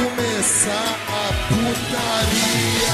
[0.00, 2.90] começar a putaria.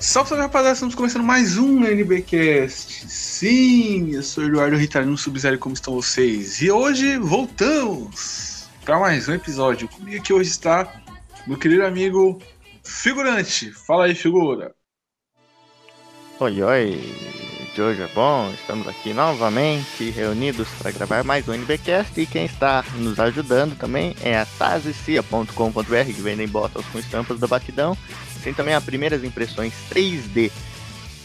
[0.00, 3.08] Salve, salve rapaziada, estamos começando mais um NBcast.
[3.08, 6.60] Sim, eu sou o Eduardo Ritalino Sub-Zero, como estão vocês?
[6.60, 9.88] E hoje voltamos para mais um episódio.
[9.88, 10.92] Comigo aqui hoje está
[11.46, 12.40] meu querido amigo
[12.84, 13.70] Figurante.
[13.72, 14.74] Fala aí, figura.
[16.40, 17.45] Oi, oi,
[17.76, 22.82] Jojo é bom, estamos aqui novamente reunidos para gravar mais um NBcast e quem está
[22.94, 27.94] nos ajudando também é a tazicia.com.br que vendem botas com estampas da Batidão.
[28.42, 30.50] Tem também as primeiras impressões 3D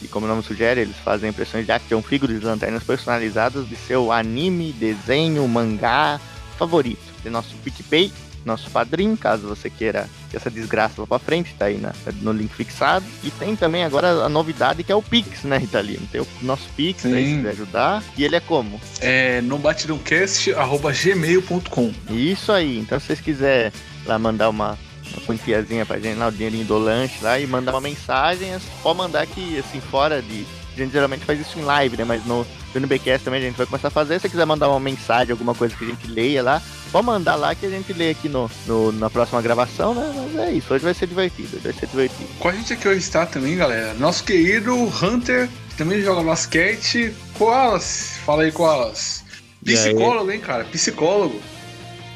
[0.01, 3.77] e como o nome sugere, eles fazem impressões de action figures e lanternas personalizadas de
[3.77, 6.19] seu anime, desenho, mangá
[6.57, 6.99] favorito.
[7.23, 8.11] Tem nosso PicPay
[8.45, 12.31] nosso padrinho, caso você queira que essa desgraça lá pra frente, tá aí na, no
[12.31, 13.05] link fixado.
[13.23, 16.07] E tem também agora a novidade que é o Pix, né, Italino?
[16.11, 18.03] Tem o nosso Pix aí, se quiser ajudar.
[18.17, 18.79] E ele é como?
[18.99, 22.79] É no batidãocast.gmail.com Isso aí.
[22.79, 23.71] Então se vocês quiserem
[24.05, 24.77] lá mandar uma,
[25.11, 28.59] uma quantiazinha pra gente, lá, o dinheirinho do lanche lá e mandar uma mensagem, é
[28.81, 30.45] pode mandar aqui, assim, fora de.
[30.73, 32.03] A gente geralmente faz isso em live, né?
[32.03, 34.15] Mas no, no NBcast também a gente vai começar a fazer.
[34.15, 37.35] Se você quiser mandar uma mensagem, alguma coisa que a gente leia lá, pode mandar
[37.35, 40.29] lá que a gente lê aqui no, no, na próxima gravação, né?
[40.33, 42.29] Mas é isso, hoje vai ser divertido, hoje vai ser divertido.
[42.39, 47.13] Com a gente aqui hoje está também, galera, nosso querido Hunter, que também joga basquete.
[47.37, 49.23] Koalas, fala aí, Koalas.
[49.67, 49.73] Aí?
[49.73, 50.63] Psicólogo, hein, cara?
[50.65, 51.41] Psicólogo.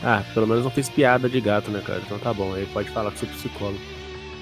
[0.03, 2.01] Ah, pelo menos não fiz piada de gato, né, cara?
[2.05, 3.79] Então tá bom, aí pode falar que sou psicólogo.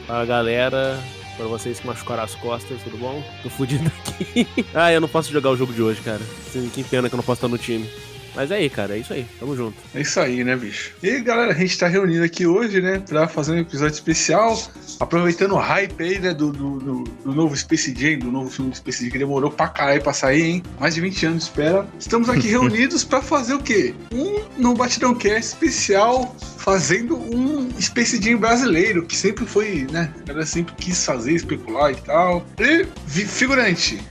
[0.05, 0.99] Fala galera,
[1.35, 3.23] pra vocês que machucaram as costas, tudo bom?
[3.41, 4.47] Tô fudido aqui.
[4.73, 6.21] ah, eu não posso jogar o jogo de hoje, cara.
[6.51, 7.89] Sim, Que pena que eu não posso estar no time.
[8.35, 9.75] Mas é aí, cara, é isso aí, tamo junto.
[9.93, 10.91] É isso aí, né, bicho?
[11.03, 14.59] E galera, a gente tá reunido aqui hoje, né, pra fazer um episódio especial,
[14.99, 18.71] aproveitando o hype aí, né, do, do, do- do novo Space Jam, do novo filme
[18.71, 20.63] do Space Jam, que demorou pra caralho pra sair, hein?
[20.79, 21.87] Mais de 20 anos de espera.
[21.99, 23.93] Estamos aqui reunidos pra fazer o quê?
[24.13, 30.27] Um no Batidão Cast especial, fazendo um Space Jam brasileiro, que sempre foi, né, a
[30.27, 32.45] galera sempre quis fazer, especular e tal.
[32.59, 32.85] E
[33.25, 34.01] figurante,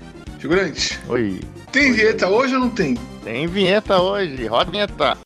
[0.43, 1.39] figurante, Oi.
[1.71, 2.97] tem vinheta hoje ou não tem?
[3.23, 5.19] Tem vinheta hoje, roda a vinheta.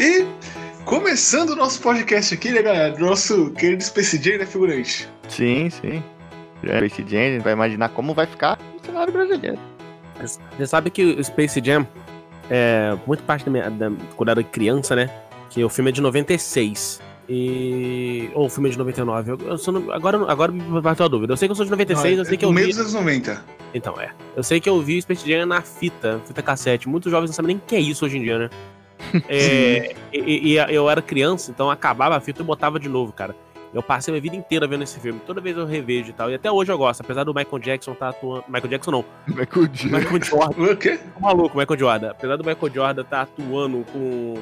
[0.00, 0.26] E
[0.84, 2.90] começando o nosso podcast aqui, né, galera?
[2.90, 5.08] Do nosso querido Space Jam, né, figurante?
[5.28, 6.02] Sim, sim.
[6.64, 9.58] É Space Jam, a gente vai imaginar como vai ficar o cenário brasileiro.
[10.20, 11.86] Você sabe que o Space Jam
[12.50, 13.70] é muito parte da minha.
[13.70, 15.10] Da, quando eu era criança, né?
[15.50, 17.00] Que o filme é de 96.
[17.28, 18.30] E.
[18.34, 19.32] Ou o filme é de 99.
[19.32, 21.32] Eu, eu sou no- agora, agora me bateu a dúvida.
[21.32, 22.72] Eu sei que eu sou de 96, eu sei que eu no meio vi.
[22.72, 23.42] dos anos 90.
[23.74, 24.10] Então, é.
[24.36, 26.88] Eu sei que eu vi o Space Jam na fita, fita cassete.
[26.88, 28.50] Muitos jovens não sabem nem o que é isso hoje em dia, né?
[29.28, 33.12] É, e, e- e eu era criança, então acabava a fita e botava de novo,
[33.12, 33.34] cara.
[33.74, 35.18] Eu passei a minha vida inteira vendo esse filme.
[35.26, 36.30] Toda vez eu revejo e tal.
[36.30, 38.44] E até hoje eu gosto, apesar do Michael Jackson tá atuando.
[38.46, 39.04] Michael Jackson não.
[39.26, 40.62] Michael Jordan.
[40.72, 40.98] O quê?
[40.98, 42.10] Tá maluco, Michael Jordan.
[42.10, 44.34] Apesar do Michael Jordan tá atuando com,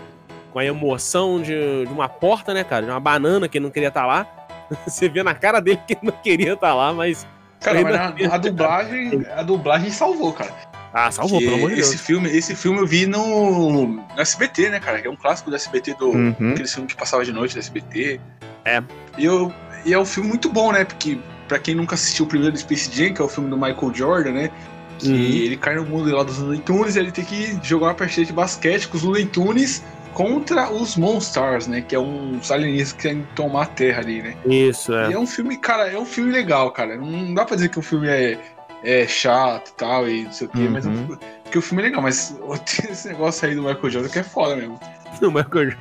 [0.52, 2.84] com a emoção de, de uma porta, né, cara?
[2.86, 4.26] De uma banana que ele não queria estar lá.
[4.86, 7.26] Você vê na cara dele que ele não queria estar lá, mas.
[7.60, 10.52] Cara, mas na- a, dublagem, a dublagem salvou, cara.
[10.92, 11.88] Ah, salvou, Que pelo amor de Deus.
[11.88, 15.00] esse filme, esse filme eu vi no, no SBT, né, cara?
[15.00, 16.50] Que é um clássico do SBT, do, Uhum.
[16.52, 18.20] aquele filme que passava de noite do SBT.
[18.65, 18.82] É.
[19.19, 19.53] E, eu,
[19.84, 20.84] e é um filme muito bom, né?
[20.84, 23.93] Porque, pra quem nunca assistiu o primeiro Space Jam, que é o filme do Michael
[23.94, 24.50] Jordan, né?
[24.98, 25.15] Que Uhum.
[25.16, 28.26] ele cai no mundo lá dos Looney Tunes e ele tem que jogar uma partida
[28.26, 29.82] de basquete com os Looney Tunes
[30.12, 31.81] contra os Monstars, né?
[31.81, 34.37] Que é uns alienígenas que querem tomar a Terra ali, né?
[34.44, 35.12] Isso, E é.
[35.12, 36.97] é um filme, cara, é um filme legal, cara.
[36.97, 38.38] Não dá pra dizer que o filme é,
[38.84, 41.06] é chato e tal, e não sei o quê, mas é um Uhum.
[41.06, 42.37] filme- porque o filme é legal, mas
[42.91, 44.78] esse negócio aí do Michael Jordan que é foda mesmo.
[45.22, 45.77] O Michael Jordan.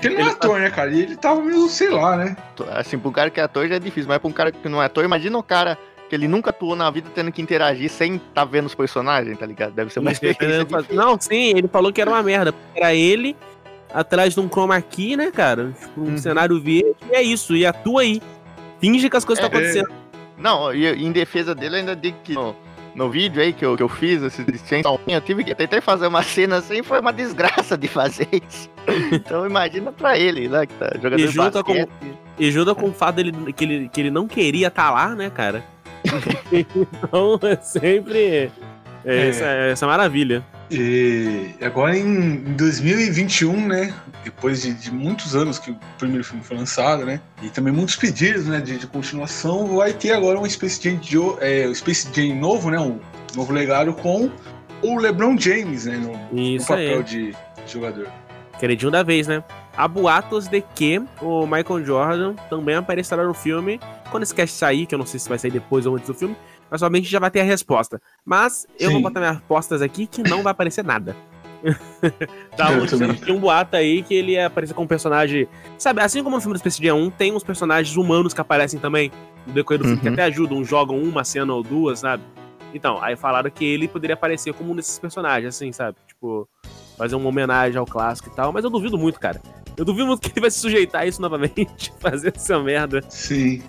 [0.00, 0.90] Porque ele não é Ele tá- ator, né, cara?
[0.90, 2.36] E ele tava meio, sei lá, né?
[2.72, 4.68] Assim, pra um cara que é ator já é difícil, mas pra um cara que
[4.68, 5.76] não é ator, imagina um cara
[6.08, 9.44] que ele nunca atuou na vida tendo que interagir sem tá vendo os personagens, tá
[9.46, 9.72] ligado?
[9.72, 10.96] Deve ser uma experiência difícil.
[10.96, 12.52] Não, sim, ele falou que era uma merda.
[12.74, 13.36] Era ele
[13.92, 15.72] atrás de um chroma key, né, cara?
[15.78, 16.18] Tipo, um Uhum.
[16.18, 17.54] cenário verde, e é isso.
[17.54, 18.22] E atua aí.
[18.80, 19.92] Finge que as coisas É, estão acontecendo.
[20.38, 22.56] Não, e em defesa dele, eu ainda digo que no,
[22.94, 24.44] no vídeo aí que eu, que eu fiz, esse
[25.06, 28.68] eu tive que tentei fazer uma cena assim, foi uma desgraça de fazer isso.
[29.12, 31.86] Então imagina pra ele, né, que tá jogando E junta com-.
[32.38, 35.30] E junta com o fato dele, que, ele, que ele não queria estar lá, né,
[35.30, 35.62] cara?
[36.50, 38.18] então é sempre.
[38.18, 38.50] É,
[39.04, 39.28] É.
[39.28, 40.44] Essa, essa maravilha.
[40.70, 43.94] E agora em 2021, né?
[44.24, 47.20] Depois de, de muitos anos que o primeiro filme foi lançado, né?
[47.42, 48.60] E também muitos pedidos, né?
[48.60, 52.78] De, de continuação, vai ter agora um Space Jam, de, é, Space Jam novo, né?
[52.78, 52.98] Um
[53.34, 54.30] novo legado com
[54.82, 55.96] o LeBron James, né?
[55.96, 57.02] No, no papel aí.
[57.02, 57.36] de
[57.66, 58.08] jogador.
[58.58, 59.42] Queridinho da vez, né?
[59.74, 63.80] Há boatos de que o Michael Jordan também aparecerá no filme.
[64.10, 66.14] Quando esse cast sair, que eu não sei se vai sair depois ou antes do
[66.14, 66.36] filme,
[66.70, 68.00] mas somente já vai ter a resposta.
[68.24, 68.94] Mas eu Sim.
[68.94, 71.16] vou botar minhas apostas aqui que não vai aparecer nada.
[72.56, 75.46] tá um, tinha um boato aí que ele ia aparecer como personagem.
[75.78, 78.78] Sabe, assim como no filme do Space Jam 1, tem uns personagens humanos que aparecem
[78.80, 79.10] também
[79.46, 80.14] no decorrer do filme, que Uhum.
[80.14, 82.22] até ajudam, jogam uma cena ou duas, sabe?
[82.72, 85.96] Então, aí falaram que ele poderia aparecer como um desses personagens, assim, sabe?
[86.06, 86.48] Tipo,
[86.96, 89.40] fazer uma homenagem ao clássico e tal, mas eu duvido muito, cara.
[89.76, 93.02] Eu duvido muito que ele vai se sujeitar a isso novamente, fazer essa merda.
[93.08, 93.62] Sim.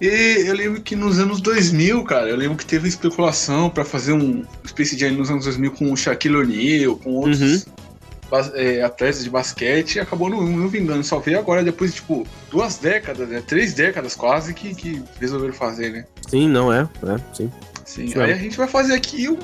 [0.00, 4.12] E eu lembro que nos anos 2000, cara, eu lembro que teve especulação pra fazer
[4.12, 7.66] um Space Jam nos anos 2000 com o Shaquille O'Neal, com outros
[8.30, 8.50] Uhum.
[8.54, 11.02] é, atletas de basquete, e acabou não, não vingando.
[11.02, 13.42] Só veio agora, depois de, tipo, duas décadas, né?
[13.44, 16.04] Três décadas quase, que, que resolveram fazer, né?
[16.28, 17.50] Sim, não é, é, sim.
[17.84, 18.06] Sim.
[18.08, 18.20] Sim.
[18.20, 19.38] Aí a gente vai fazer aqui um,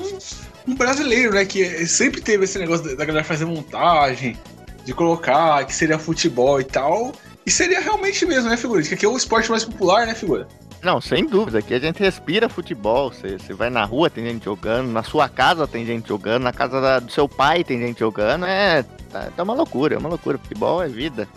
[0.67, 1.43] um brasileiro, né?
[1.43, 4.37] Que sempre teve esse negócio da galera fazer montagem,
[4.85, 7.11] de colocar que seria futebol e tal.
[7.45, 8.81] E seria realmente mesmo, né, figura?
[8.81, 10.47] Que aqui é o esporte mais popular, né, figura?
[10.81, 11.59] Não, sem dúvida.
[11.59, 13.11] Aqui a gente respira futebol.
[13.11, 14.91] Você, vai na rua, tem gente jogando.
[14.91, 16.43] Na sua casa tem gente jogando.
[16.43, 18.45] Na casa da- do seu pai tem gente jogando.
[18.45, 20.37] É, tá, tá uma loucura, é uma loucura.
[20.37, 21.27] Futebol é vida.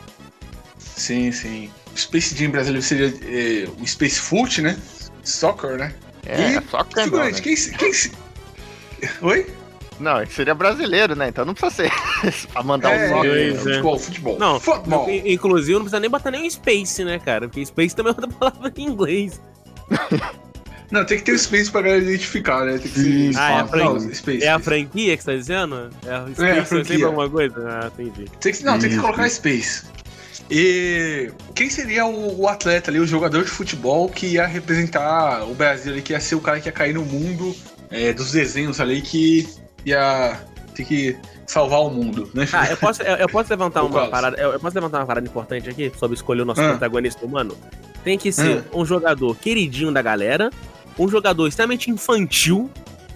[0.78, 1.70] Sim, sim.
[1.94, 4.76] O Space Jam brasileiro seria é, o Space Foot, né?
[5.22, 5.94] Soccer, né?
[6.26, 7.40] É, E, só que não, Figurante, né?
[7.40, 8.12] quem, quem se...
[9.22, 9.46] Oi?
[10.00, 11.28] Não, ele seria brasileiro, né?
[11.28, 11.90] Então não precisa
[12.30, 13.30] ser pra mandar é, um soccer.
[13.30, 13.54] Pois é, é.
[13.74, 14.38] futebol, futebol.
[14.38, 15.10] Não, futebol.
[15.10, 17.48] in- inclusive não precisa nem botar nem o Space, né, cara?
[17.48, 19.40] Porque Space também é outra palavra em inglês.
[20.90, 22.72] Não, tem que ter o Space pra galera identificar, né?
[22.78, 23.32] Tem que Sim.
[23.32, 24.14] ser Ah, é a Não, franquia.
[24.14, 24.44] Space.
[24.44, 25.90] É a franquia que você tá dizendo?
[26.06, 27.06] É a Space É, a é franquia.
[27.06, 27.54] alguma coisa?
[27.68, 28.24] Ah, entendi.
[28.40, 29.02] Tem que, não, tem que Isso.
[29.02, 29.82] colocar Space.
[30.50, 35.54] E quem seria o, o atleta ali, o jogador de futebol que ia representar o
[35.54, 37.54] Brasil ali, que ia ser o cara que ia cair no mundo
[37.90, 39.46] é, dos desenhos ali, que
[39.88, 40.40] ia
[40.74, 42.46] ter que salvar o mundo, né?
[42.52, 44.36] Ah, eu posso, eu, eu posso levantar uma parada.
[44.40, 46.70] Eu, eu posso levantar uma parada importante aqui sobre escolher o nosso Ah.
[46.70, 47.56] protagonista humano?
[48.04, 48.76] Tem que ser Ah.
[48.76, 50.50] um jogador queridinho da galera,
[50.98, 52.70] um jogador extremamente infantil,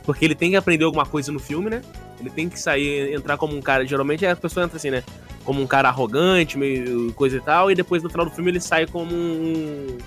[0.04, 1.82] porque ele tem que aprender alguma coisa no filme, né?
[2.20, 3.84] Ele tem que sair, entrar como um cara.
[3.86, 5.02] Geralmente a pessoa entra assim, né?
[5.44, 8.60] Como um cara arrogante, meio coisa e tal, e depois no final do filme ele
[8.60, 9.98] sai como um.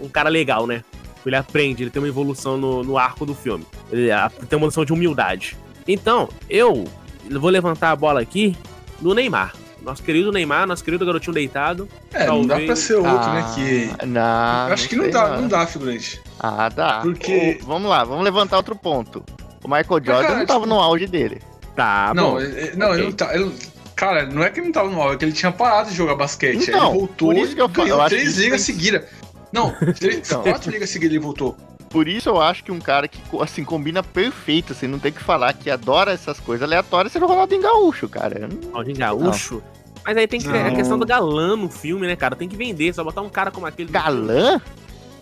[0.00, 0.84] um cara legal, né?
[1.26, 3.66] Ele aprende, ele tem uma evolução no, no arco do filme.
[3.90, 4.08] Ele
[4.48, 5.56] tem uma noção de humildade.
[5.88, 6.84] Então, eu
[7.30, 8.54] vou levantar a bola aqui
[9.00, 9.54] no Neymar.
[9.82, 11.88] Nosso querido Neymar, nosso querido garotinho deitado.
[12.12, 13.52] É, não dá talvez- pra ser outro, Ah, né?
[13.54, 14.06] Que.
[14.06, 16.20] Não, Acho que não dá, não dá, figurante.
[16.38, 17.00] Ah, dá.
[17.00, 19.24] Porque- O- vamos lá, vamos levantar outro ponto.
[19.64, 21.40] O Michael Jordan cara, não tava tipo- no auge dele.
[21.74, 22.40] Tá, não, bom.
[22.40, 22.98] é- é- não, ok.
[22.98, 23.34] ele não tá.
[23.34, 23.54] ele-
[23.94, 25.96] cara, não é que ele não tava no auge, é que ele tinha parado de
[25.96, 26.68] jogar basquete.
[26.68, 29.04] Então, ele voltou por isso que eu e ganhou eu três ligas tem- seguidas.
[29.52, 30.42] Não, três, Então.
[30.42, 31.56] quatro ligas seguidas ele voltou.
[31.90, 35.22] Por isso eu acho que um cara que, assim, combina perfeito, assim, não tem que
[35.22, 38.40] falar que adora essas coisas aleatórias, seria o Ronaldinho Gaúcho, cara.
[38.40, 39.62] Eu não- Aldinho Gaúcho.
[40.04, 40.76] Mas aí tem que ter a Não.
[40.76, 42.36] questão do galã no filme, né, cara?
[42.36, 43.90] Tem que vender, só botar um cara como aquele.
[43.90, 44.60] Galã?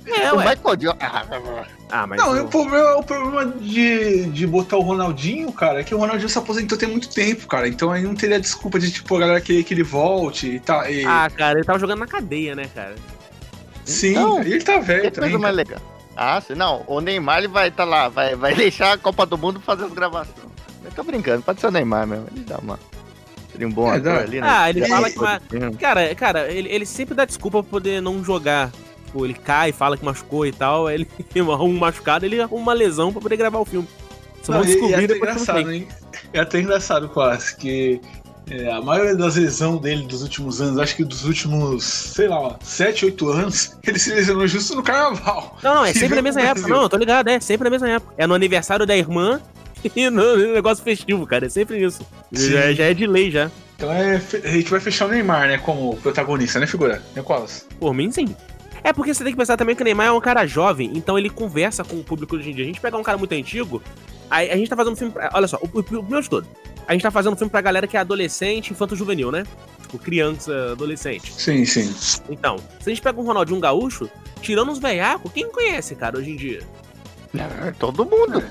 [0.06, 0.54] É, o ué.
[0.54, 0.96] Michael Jordan.
[1.00, 2.18] Ah, Ah, mas.
[2.18, 5.98] Não, o- o problema, o problema de, de botar o Ronaldinho, cara, é que o
[5.98, 7.66] Ronaldinho se aposentou tem muito tempo, cara.
[7.68, 10.88] Então aí não teria desculpa de, tipo, a galera querer que ele volte e tá.
[10.90, 12.94] E, Ah, cara, ele tava jogando na cadeia, né, cara?
[13.84, 15.30] sim, então, ele tá velho também.
[15.30, 15.80] coisa mais legal.
[16.16, 19.36] Ah, sim, não, o Neymar ele vai estar lá, vai, vai deixar a Copa do
[19.36, 20.36] Mundo fazer as gravações.
[20.84, 22.26] Eu tô brincando, pode ser o Neymar mesmo.
[22.34, 22.78] Ele dá uma.
[23.52, 24.46] Seria um bom É, ator ali, né?
[24.50, 25.76] Ah, ele fala participou que filme.
[25.76, 28.70] Cara, cara, ele, ele sempre dá desculpa pra poder não jogar.
[29.06, 31.06] Tipo, ele cai, fala que machucou e tal, ele
[31.36, 33.88] arruma um machucado, ele arruma uma lesão pra poder gravar o filme.
[34.42, 35.88] Só Não, vão e- e é descobrir até depois engraçado, hein?
[36.32, 38.00] É até engraçado quase que
[38.48, 42.56] é, a maioria das lesões dele dos últimos anos, acho que dos últimos, sei lá,
[42.62, 45.58] 7, 8 anos, ele se lesionou justo no carnaval.
[45.62, 46.60] Não, não, é sempre na mesma época.
[46.60, 46.76] Brasil.
[46.76, 48.14] Não, eu tô ligado, é sempre na mesma época.
[48.16, 49.40] É no aniversário da irmã
[49.96, 51.46] e no, negócio festivo, cara.
[51.46, 52.06] É sempre isso.
[52.30, 53.50] Já, já é de lei já.
[53.76, 57.02] Então é, a gente vai fechar o Neymar, né, como protagonista, né, figura?
[57.14, 57.66] Né, Colas?
[57.78, 58.34] Por mim, sim.
[58.82, 61.18] É porque você tem que pensar também que o Neymar é um cara jovem, então
[61.18, 62.64] ele conversa com o público hoje em dia.
[62.64, 63.82] A gente pegar um cara muito antigo,
[64.30, 65.12] aí a gente tá fazendo um filme.
[65.12, 66.46] Pra, olha só, o, o, o primeiro de todo.
[66.86, 69.44] A gente tá fazendo um filme pra galera que é adolescente, infanto-juvenil, né?
[69.82, 71.32] Tipo, criança, adolescente.
[71.32, 72.22] Sim, sim.
[72.28, 74.08] Então, se a gente pega um Ronaldinho Gaúcho,
[74.40, 76.62] tirando os veiacos, quem conhece, cara, hoje em dia?
[77.34, 78.42] É, Todo mundo.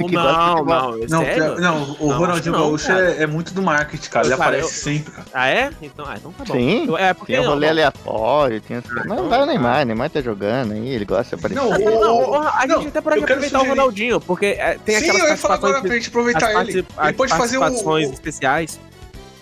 [0.00, 0.64] Ou Que gosta de não, futebol.
[0.66, 1.60] não, é Não, sério?
[1.60, 4.26] não, o Não, Ronaldinho não, Gaúcho é, é muito do marketing, cara.
[4.26, 5.26] Ele Cara, aparece eu- sempre, cara.
[5.32, 5.70] Ah, é?
[5.82, 6.54] Então, ah, então tá bom.
[6.54, 8.84] Sim, Eu- é porque Tem um rolê não, aleatório, tem as...
[8.84, 9.46] Mas então não vai o.
[9.46, 11.60] Neymar, o Neymar tá jogando aí, ele gosta de aparecer.
[11.62, 12.00] Não, Ah, o-
[12.32, 15.22] não, a não, gente até pode aproveitar o sugerir- Ronaldinho, porque é, tem Sim, aquelas
[15.22, 16.86] eu ia falar agora pra gente aproveitar as ele.
[17.02, 18.80] Ele pode fazer o, o- especiais.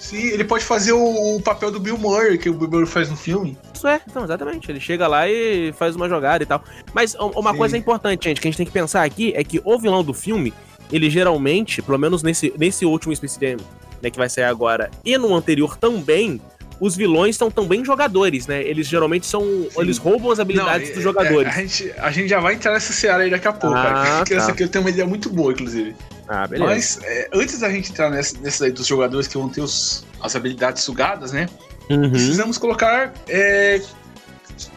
[0.00, 3.10] Sim, ele pode fazer o, o papel do Bill Murray, que o Bill Murray faz
[3.10, 3.56] no filme.
[3.74, 4.70] Isso é, então, exatamente.
[4.70, 6.64] Ele chega lá e faz uma jogada e tal.
[6.94, 7.58] Mas um- uma Sim.
[7.58, 10.14] coisa importante, gente, que a gente tem que pensar aqui é que o vilão do
[10.14, 10.54] filme,
[10.90, 13.58] ele geralmente, pelo menos nesse, nesse último Space Jam,
[14.02, 16.40] né, que vai sair agora, e no anterior também,
[16.80, 18.62] os vilões são também jogadores, né?
[18.62, 19.44] Eles geralmente são.
[19.76, 21.46] Eles roubam as habilidades Não, dos é- jogadores.
[21.54, 23.82] é, a, gente, a gente já vai entrar nessa seara aí daqui a pouco, Ah,
[23.82, 24.24] cara.
[24.24, 24.34] Tá.
[24.34, 25.94] essa aqui eu tenho uma ideia muito boa, inclusive.
[26.30, 26.70] Ah, beleza.
[26.70, 30.06] Mas é, antes da gente entrar nessa, nessa aí dos jogadores que vão ter os,
[30.22, 31.48] as habilidades sugadas, né?
[31.90, 32.08] Uhum.
[32.08, 33.82] Precisamos colocar é,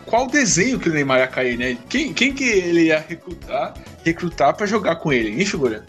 [0.07, 1.77] qual desenho que o Neymar ia cair, né?
[1.87, 5.85] Quem, quem que ele ia recrutar, recrutar pra jogar com ele, hein, figura?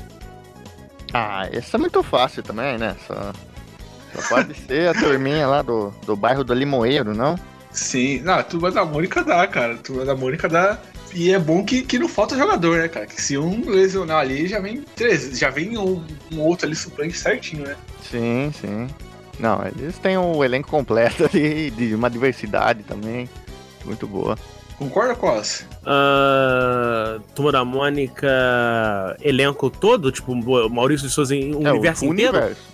[1.15, 2.95] Ah, esse é muito fácil também, né?
[3.07, 3.33] Só,
[4.15, 7.39] só pode ser a turminha lá do, do bairro do Limoeiro, não?
[7.71, 9.75] Sim, não, a turma da Mônica dá, cara.
[9.75, 10.79] A turma da Mônica dá.
[11.15, 13.07] E é bom que, que não falta jogador, né, cara?
[13.07, 17.17] Que se um lesionar ali, já vem três, já vem um, um outro ali suplente
[17.17, 17.77] certinho, né?
[18.11, 18.89] Sim, sim.
[19.39, 23.29] Não, eles têm o elenco completo ali, de uma diversidade também.
[23.85, 24.37] Muito boa.
[24.77, 25.65] Concorda, Cos?
[25.87, 28.27] Ah, Turma da Mônica,
[29.23, 30.35] elenco todo, tipo,
[30.69, 32.33] Maurício de Souza em um É, universo inteiro?
[32.37, 32.74] universo.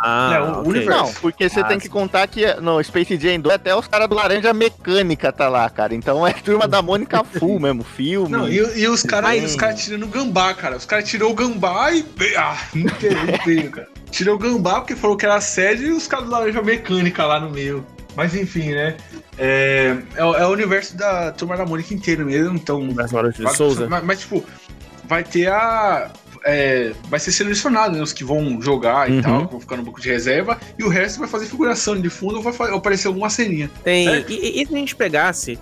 [0.00, 0.90] Ah, É, o universo.
[1.04, 4.08] Não, porque você Ah, tem que contar que no Space Jam 2 até os caras
[4.08, 5.94] do Laranja Mecânica tá lá, cara.
[5.94, 8.30] Então é turma da Mônica full mesmo, filme.
[8.30, 10.76] Não, e, e os caras cara tirando o gambá, cara.
[10.76, 12.04] Os caras tirou o gambá e.
[12.36, 13.88] Ah, não queria feio, cara.
[14.10, 17.40] Tirou o gambá porque falou que era sede e os caras do Laranja Mecânica lá
[17.40, 17.84] no meio.
[18.16, 18.96] Mas enfim, né?
[19.36, 22.80] É, é, o- é o universo da turma da Mônica inteiro mesmo, então.
[22.94, 23.86] Mas, Souza.
[23.88, 24.44] Mas, mas, tipo,
[25.04, 26.10] vai ter a.
[26.44, 28.02] é, vai ser selecionado, né?
[28.02, 29.22] Os que vão jogar e Uhum.
[29.22, 32.08] tal, que vão ficar no banco de reserva, e o resto vai fazer figuração de
[32.10, 33.70] fundo ou vai aparecer alguma ceninha.
[33.84, 34.06] Tem.
[34.08, 34.32] Certo.
[34.32, 35.58] E, e se a gente pegasse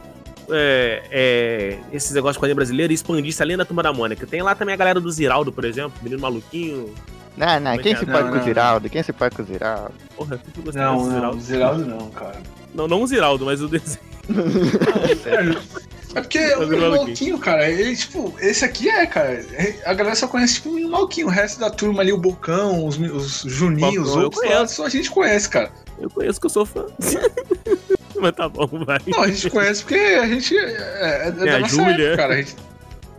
[0.51, 4.27] é, é, esses negócios de quadrinho brasileiro e expandisse além da turma da Mônica?
[4.27, 6.95] Tem lá também a galera do Ziraldo, por exemplo, menino maluquinho.
[7.37, 8.41] Não, não, quem se Não, pode com não.
[8.41, 8.89] o Ziraldo?
[8.89, 9.93] Quem se pode com o Ziraldo?
[10.17, 11.41] Porra, eu sempre gostei desse Ziraldo.
[11.41, 12.41] Zeraldo não, cara.
[12.75, 14.01] Não, não o Ziraldo, mas o desenho.
[16.17, 17.07] É porque o Mas o menino maluquinho.
[17.07, 19.33] Malquinho, cara, ele, tipo, esse aqui é, cara.
[19.53, 21.27] é- A galera só conhece, tipo, o menino Malquinho.
[21.27, 24.89] O resto da turma ali, o Bocão, os, os Juninhos, os outros lá, só a
[24.89, 25.71] gente conhece, cara.
[25.99, 26.87] Eu conheço que eu sou fã.
[28.19, 28.99] mas tá bom, vai.
[29.07, 31.93] Não, a gente conhece porque a gente é, é, é da a nossa Júlia.
[32.09, 32.33] época, cara.
[32.35, 32.57] A gente,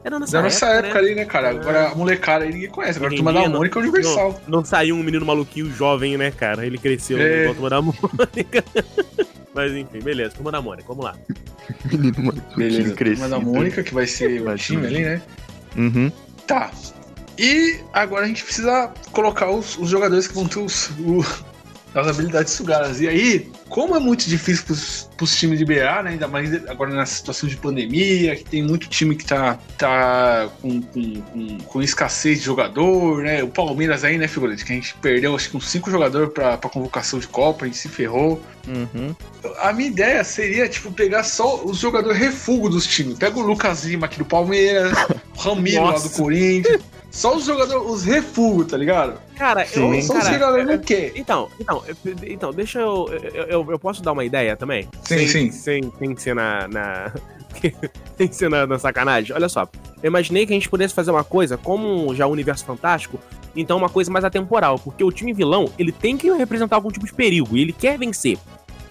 [0.03, 1.49] Era da nossa época, ali, né, cara?
[1.51, 2.97] Agora a molecada aí ninguém conhece.
[2.97, 4.41] Agora a turma da não- Mônica é universal.
[4.47, 6.65] Não, não saiu um menino maluquinho jovem, né, cara?
[6.65, 7.41] Ele cresceu É.
[7.49, 8.63] igual a turma da Mônica.
[9.57, 11.15] Mas enfim, beleza, turma da Mônica, vamos lá.
[11.91, 12.43] Menino mano.
[12.55, 13.27] Beleza, crescido.
[13.27, 15.21] turma da Mônica, que vai ser o time ali, né?
[15.75, 16.11] Uhum.
[16.45, 16.71] Tá.
[17.37, 21.25] E agora a gente precisa colocar os, os jogadores que vão ter os, o-
[21.99, 23.01] as habilidades sugadas.
[23.01, 26.11] E aí, como é muito difícil pros, pros times de BA, né?
[26.11, 30.81] Ainda mais agora na situação de pandemia, que tem muito time que tá, tá com,
[30.81, 33.43] com, com, com escassez de jogador, né?
[33.43, 34.63] O Palmeiras aí, né, figurante?
[34.63, 37.67] Que a gente perdeu acho que uns cinco jogadores pra, pra convocação de Copa, a
[37.67, 38.41] gente se ferrou.
[38.67, 39.15] Uhum.
[39.59, 43.17] A minha ideia seria, tipo, pegar só os jogadores refúgio dos times.
[43.17, 44.93] Pega o Lucas Lima aqui do Palmeiras,
[45.35, 46.21] o Ramiro lá do Nossa.
[46.21, 46.81] Corinthians.
[47.11, 49.19] Só os jogadores, os refúgios, tá ligado?
[49.35, 49.95] Cara, Sim.
[49.95, 50.01] eu.
[50.01, 51.11] Só os que a Cara, galera não quer.
[51.15, 51.83] então, então,
[52.23, 53.71] então, deixa eu eu, eu.
[53.71, 54.87] eu posso dar uma ideia também?
[55.03, 55.51] Sim, sem, sim.
[55.51, 56.67] Sem, sem ser na.
[56.67, 57.11] na...
[58.17, 59.35] sem ser na, na sacanagem.
[59.35, 59.67] Olha só,
[60.03, 63.19] eu imaginei que a gente pudesse fazer uma coisa, como já o universo fantástico,
[63.55, 67.05] então uma coisa mais atemporal, porque o time vilão, ele tem que representar algum tipo
[67.05, 68.37] de perigo, e ele quer vencer.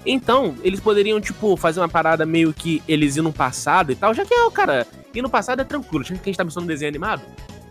[0.05, 4.15] Então, eles poderiam, tipo, fazer uma parada meio que eles ir no passado e tal,
[4.15, 6.63] já que é, cara, ir no passado é tranquilo, já que a gente tá pensando
[6.63, 7.23] no desenho animado.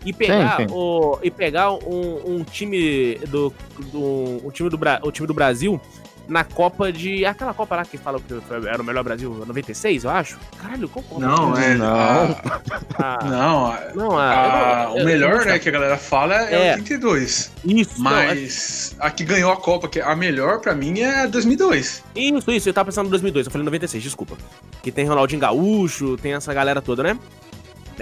[0.06, 0.66] E pegar, sim.
[0.70, 3.52] O, e pegar um, um time do,
[3.92, 5.80] do, o time do Bra- o time do Brasil
[6.28, 7.24] na Copa de.
[7.24, 10.38] Aquela Copa lá que fala que foi- era o melhor Brasil 96, eu acho.
[10.60, 11.20] Caralho, qual Copa?
[11.20, 11.74] Não, é.
[11.74, 11.86] Não.
[11.94, 12.60] a-
[12.98, 16.74] Ah, não, a- não, a- não- o melhor, né, que a galera fala é, É.
[16.76, 17.52] 82.
[17.64, 21.00] Isso, não, é- Mas a que ganhou a Copa, que é a melhor pra mim,
[21.00, 22.02] é 2002.
[22.14, 24.36] Isso, isso, eu tava pensando em 2002, eu falei 96, desculpa.
[24.82, 27.16] Que tem Ronaldinho Gaúcho, tem essa galera toda, né?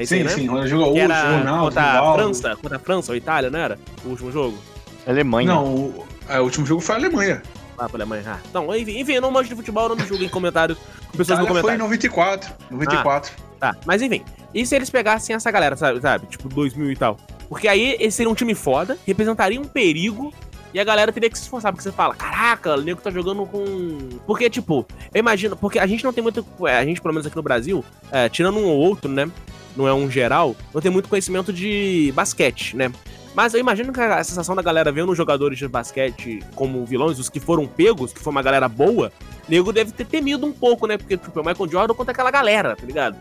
[0.05, 0.31] Sim, aí, né?
[0.31, 0.47] sim.
[0.47, 2.15] Ronaldinho Gaúcho, Que era Ronaldo, contra a.
[2.15, 3.79] França, contra a França ou Itália, não era?
[4.05, 4.59] O último jogo?
[5.07, 5.49] Alemanha.
[5.49, 7.43] Não, o, é, o último jogo foi a Alemanha.
[7.79, 8.23] Ah, pra Alemanha.
[8.27, 10.79] Ah, então, enfim, enfim, eu não manjo de futebol, eu não me julgo em comentários
[11.11, 11.85] com pessoas no Itália foi em comentário.
[11.85, 12.55] 94.
[12.71, 13.33] 94.
[13.59, 14.23] Tá, mas enfim.
[14.53, 16.27] E se eles pegassem essa galera, sabe, sabe?
[16.27, 17.17] Tipo, 2000 e tal?
[17.49, 20.33] Porque aí esse seria um time foda, representaria um perigo
[20.73, 21.73] e a galera teria que se esforçar.
[21.73, 23.99] Porque você fala, caraca, o nego tá jogando com.
[24.27, 25.57] Porque, tipo, eu imagino.
[25.57, 26.45] Porque a gente não tem muito.
[26.67, 29.31] é, A gente, pelo menos aqui no Brasil, é, tirando um ou outro, né?
[29.77, 32.93] Não é um geral, não tem muito conhecimento de basquete, né?
[33.35, 37.19] Mas eu imagino que a sensação da galera vendo os jogadores de basquete como vilões,
[37.19, 39.13] os que foram pegos, que foi uma galera boa,
[39.49, 40.97] nego deve ter temido um pouco, né?
[40.97, 43.17] Porque, tipo, é o Michael Jordan contra aquela galera, tá ligado?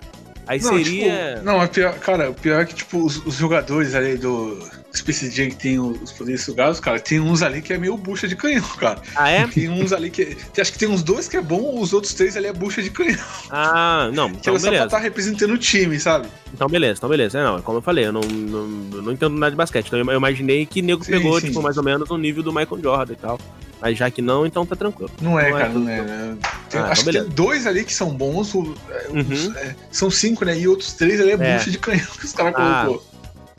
[0.45, 1.33] Aí Não, seria.
[1.33, 4.59] tipo, não, é pior, cara, o pior é que, tipo, os, os jogadores ali do.
[4.95, 8.27] Space Jam que tem os poderes sugados, cara, tem uns ali que é meio bucha
[8.27, 9.01] de canhão, cara.
[9.15, 9.47] Ah, é?
[9.47, 10.37] Tem uns ali que.
[10.59, 12.89] Acho que tem uns dois que é bom, os outros três ali é bucha de
[12.91, 13.17] canhão.
[13.49, 14.85] Ah, não, Que então só pra beleza.
[14.85, 16.27] estar representando o time, sabe?
[16.53, 17.39] Então beleza, então beleza.
[17.39, 19.87] É, não, como eu falei, eu não, não, não entendo nada de basquete.
[19.87, 21.47] Então eu eu imaginei que nego Sim, pegou, sim.
[21.47, 23.39] tipo, mais ou menos o nível do Michael Jordan e tal.
[23.81, 25.09] Mas já que não, então tá tranquilo.
[25.21, 25.97] Não é, Não é cara, tudo não é.
[25.97, 26.03] bom.
[26.07, 26.37] né?
[26.69, 29.53] Tem- Ah, acho então que tem dois ali que são bons, o- é, os- Uhum.
[29.57, 30.57] é, são cinco, né?
[30.57, 31.57] E outros três ali é, É.
[31.57, 33.12] bucha de canhão que os caras Ah, colocou.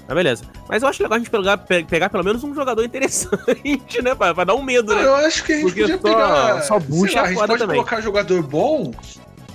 [0.06, 0.44] Mas beleza.
[0.68, 4.14] Mas eu acho legal a gente pegar, pe- pegar pelo menos um jogador interessante, né?
[4.14, 5.04] Pra, pra dar um medo, né?
[5.04, 6.62] eu acho que a gente Porque podia só- pegar.
[6.62, 7.76] só bucha lá, é a gente pode também.
[7.76, 8.92] colocar jogador bom,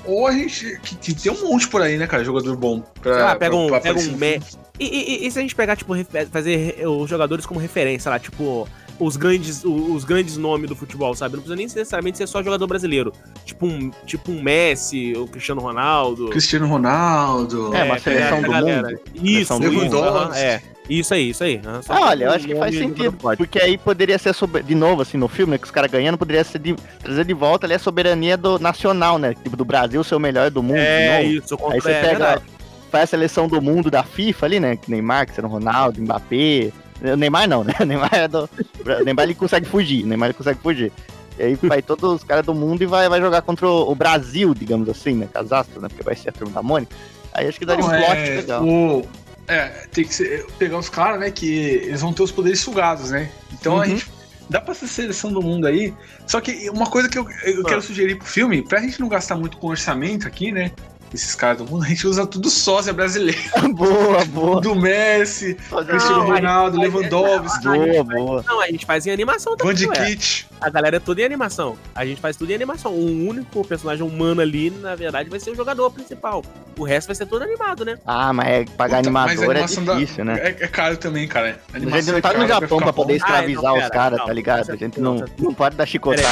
[0.05, 0.79] ou a gente.
[0.81, 2.23] Que, que tem um monte por aí, né, cara?
[2.23, 2.81] Jogador bom.
[3.01, 4.41] Pra, lá, pega pra- um, pra pega um me...
[4.79, 4.85] e,
[5.23, 5.93] e- e se a gente pegar, tipo,
[6.31, 8.67] fazer os jogadores como referência, lá, tipo,
[8.99, 11.33] os grandes, os grandes nomes do futebol, sabe?
[11.35, 13.13] Não precisa nem necessariamente ser só jogador brasileiro.
[13.45, 16.27] Tipo um, tipo um Messi, o Cristiano Ronaldo.
[16.29, 17.73] Cristiano Ronaldo.
[17.75, 18.87] É, uma pegar seleção do galera.
[18.89, 18.99] mundo.
[19.15, 20.61] Isso, isso, aham, é.
[20.89, 21.61] Isso aí, isso aí.
[21.83, 23.11] só Ah, olha, eu acho que faz de sentido.
[23.37, 26.17] Porque aí poderia ser sobre, de novo, assim, no filme, né, que os caras ganhando,
[26.17, 29.35] poderia ser de, trazer de volta ali a soberania do nacional, né?
[29.35, 30.77] Tipo, do Brasil ser o melhor do mundo.
[30.77, 31.31] de É, novo.
[31.35, 32.43] isso, contra, Aí você é pega, verdade.
[32.91, 34.75] faz a seleção do mundo da FIFA ali, né?
[34.77, 36.71] Que Neymar, Cristiano Ronaldo, Mbappé.
[37.01, 37.73] O Neymar não, né?
[37.79, 38.49] O Neymar é do.
[38.85, 40.03] O Neymar ele consegue fugir.
[40.03, 40.91] O Neymar ele consegue fugir.
[41.37, 44.53] E aí vai todos os caras do mundo e vai, vai jogar contra o, Brasil,
[44.53, 45.27] digamos assim, né?
[45.33, 45.87] Casastro, né?
[45.87, 46.93] Porque vai ser a turma da Mônica.
[47.33, 48.63] Aí acho que daria Não, um plot é, legal.
[48.65, 49.07] o-
[49.47, 53.09] é, tem que ser, pegar os caras, né, que eles vão ter os poderes sugados,
[53.11, 53.29] né?
[53.53, 53.81] Então Uhum.
[53.81, 54.07] a gente
[54.49, 55.93] dá pra ser seleção do mundo aí.
[56.27, 59.35] Só que uma coisa que eu, eu quero sugerir pro filme, pra gente não gastar
[59.37, 60.71] muito com orçamento aqui, né?
[61.13, 63.39] Esses caras do mundo, a gente usa tudo sósia brasileiro.
[63.73, 64.61] boa, boa.
[64.61, 65.55] Do Messi,
[65.87, 68.45] Cristiano Ronaldo, Lewandowski, Boa, boa.
[68.47, 69.87] Não, a gente faz em animação Van também, de.
[69.89, 70.48] Kit.
[70.61, 71.77] A galera é toda em animação.
[71.95, 72.91] A gente faz tudo em animação.
[72.93, 76.43] O único personagem humano ali, na verdade, vai ser o jogador principal.
[76.77, 77.97] O resto vai ser todo animado, né?
[78.05, 80.39] Ah, mas é, pagar Puta, mas a animador é animação da- difícil, né?
[80.39, 81.59] É, é caro também, cara.
[81.73, 83.17] A gente não é tá no cara, vai Japão pra poder bom.
[83.17, 84.71] escravizar Ah, então, os caras, não, tá ligado?
[84.71, 86.27] A gente não, não, não pode dar chicotada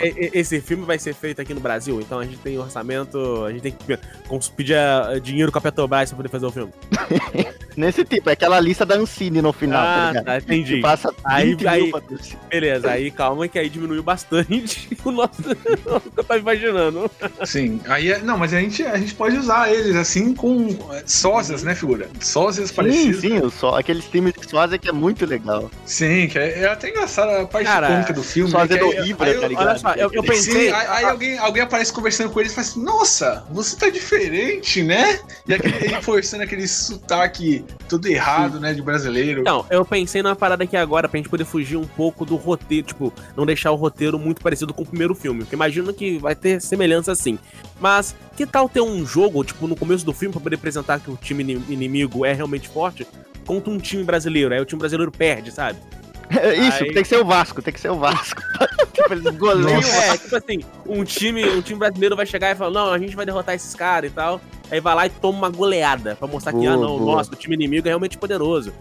[0.00, 3.50] e- Esse filme vai ser feito aqui no Brasil, então a gente tem orçamento, a
[3.52, 3.98] gente tem que
[4.56, 6.72] pedir ah, dinheiro com a Petrobras pra poder fazer o filme.
[7.80, 10.76] Nesse tipo, é aquela lista da Ancine no final, tá ah, tá, entendi.
[10.76, 11.92] Que passa Aí- 20 aí-.
[12.50, 15.30] Beleza, aí calma que aí diminuiu bastante o nosso.
[15.86, 17.10] o que eu tava imaginando.
[17.44, 21.02] Sim, aí é, não, mas a gente, a gente pode usar eles assim com é,
[21.06, 22.08] sósias, né, figura?
[22.20, 23.20] Sósias Sim, parecidas.
[23.20, 25.70] sim, o só, aqueles times de sósia que é muito legal.
[25.86, 28.50] Sim, que é, é até engraçado a parte Cara, cômica do filme.
[28.50, 29.68] sósia do aí- Ibra, aí tá ligado?
[29.68, 30.68] Olha só, eu, eu pensei.
[30.68, 33.88] Sim, aí, aí alguém, alguém aparece conversando com ele e fala assim: Nossa, você tá
[33.88, 35.18] diferente, né?
[35.48, 39.40] E aquele, ele forçando aquele sotaque todo errado, né, de brasileiro.
[39.40, 42.86] Então, eu pensei numa parada aqui agora pra gente poder fugir um pouco do roteiro,
[42.86, 45.40] tipo, não deixar o roteiro muito parecido com o primeiro filme.
[45.40, 47.38] Porque imagino que vai ter semelhança assim.
[47.80, 51.10] Mas que tal ter um jogo, tipo, no começo do filme, pra poder apresentar que
[51.10, 53.06] o time ini- inimigo é realmente forte,
[53.46, 54.54] contra um time brasileiro?
[54.54, 55.78] Aí o time brasileiro perde, sabe?
[56.56, 58.40] Isso, Aí- tem que ser o Vasco, tem que ser o Vasco.
[58.92, 59.80] tipo, eles goleiam.
[59.80, 59.96] Nossa.
[59.96, 63.16] É, tipo assim, um time, um time brasileiro vai chegar e falar, não, a gente
[63.16, 64.40] vai derrotar esses caras e tal.
[64.70, 67.16] Aí vai lá e toma uma goleada pra mostrar que, Boa, ah, não, boa.
[67.16, 68.72] nossa, o time inimigo é realmente poderoso.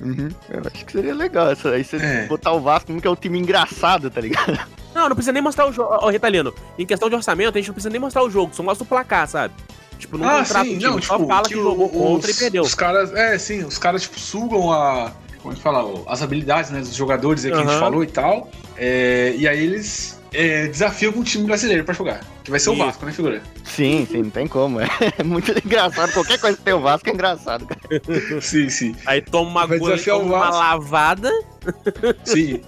[0.00, 2.26] Uhum, eu acho que seria legal isso aí, você É.
[2.26, 4.58] botar o Vasco como que é um time engraçado, tá ligado?
[4.94, 5.90] Não, não precisa nem mostrar o jogo.
[6.00, 8.62] Ó, Retalino, em questão de orçamento, a gente não precisa nem mostrar o jogo, só
[8.62, 9.52] mostra o placar, sabe?
[9.98, 12.36] Tipo, não ah, contrata sim, o time, não, só tipo, fala que, jogou contra os,
[12.36, 12.62] e perdeu.
[12.62, 15.12] Os caras, é, sim, os caras, tipo, sugam a.
[15.44, 15.84] Como é que fala?
[15.84, 18.50] o- As habilidades, né, dos jogadores aí que a gente falou e tal.
[18.78, 22.20] É, e aí eles é, desafiam um time brasileiro pra jogar.
[22.42, 22.82] Que vai ser o Isso.
[22.82, 23.42] Vasco, né, figura?
[23.62, 24.80] Sim, sim, não tem como.
[24.80, 24.88] É
[25.22, 26.12] muito engraçado.
[26.14, 28.02] Qualquer coisa que tem o Vasco é engraçado, cara.
[28.40, 28.96] sim, sim.
[29.04, 30.00] Aí toma uma, Vai gole...
[30.00, 31.30] o toma uma lavada.
[32.24, 32.62] Sim.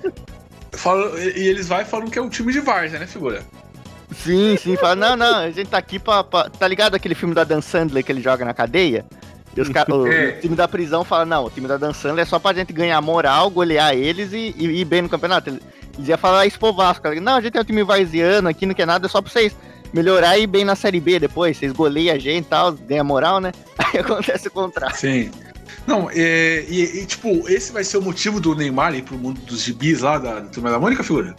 [0.73, 3.43] Fala- e eles vai falando que é um time de Várzea, né, figura?
[4.23, 7.35] Sim, sim, fala, não, não, a gente tá aqui pra, pra- Tá ligado aquele filme
[7.35, 9.05] da Dan Sandler que ele joga na cadeia?
[9.57, 10.37] E os o, É.
[10.37, 12.73] o time da prisão fala, não, o time da Dan Sandler é só pra gente
[12.73, 15.49] ganhar moral, golear eles e, e ir bem no campeonato.
[15.49, 17.03] Eles iam falar isso pro Vasco.
[17.03, 17.19] cara.
[17.21, 19.57] Não, a gente é um time varziano aqui, não quer nada, é só pra vocês
[19.95, 21.57] melhorar e ir bem na Série B depois.
[21.57, 23.53] Vocês goleiam a gente e tal, ganha moral, né?
[23.79, 24.95] Aí acontece o contrário.
[24.97, 25.31] Sim.
[25.87, 29.41] Não, é, e, e, tipo, esse vai ser o motivo do Neymar ir pro mundo
[29.43, 31.35] dos gibis lá da, da Turma da Mônica, figura?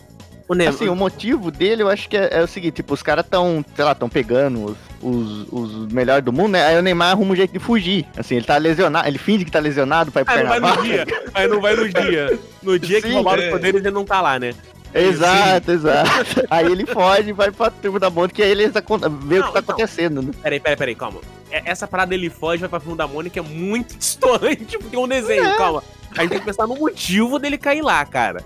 [0.49, 0.73] O Neymar.
[0.75, 3.63] Assim, o motivo dele eu acho que é, é o seguinte, tipo, os caras tão,
[3.75, 6.65] sei lá, tão pegando os, os, os melhores do mundo, né?
[6.65, 8.05] Aí o Neymar arruma um jeito de fugir.
[8.15, 10.59] Assim, ele tá lesionado, ele finge que tá lesionado pra ir pro Aí não vai
[10.61, 10.83] carnaval.
[10.83, 11.05] no dia.
[11.33, 12.39] Aí não vai no dia.
[12.63, 13.45] No dia que Sim, roubaram é.
[13.47, 14.53] os poderes, ele não tá lá, né?
[14.93, 16.43] Exato, exato.
[16.49, 19.09] Aí ele foge e vai pra turma da Monte, que aí eles acon- vê o
[19.09, 19.59] Não, que tá então.
[19.59, 20.31] acontecendo, né?
[20.41, 21.19] Peraí, peraí, peraí, calma.
[21.51, 24.99] É- Essa parada ele foge, vai pra fundo da Mônica é muito distante, porque é
[24.99, 25.83] um desenho, calma.
[26.17, 28.41] A gente tem que pensar no motivo dele cair lá, cara.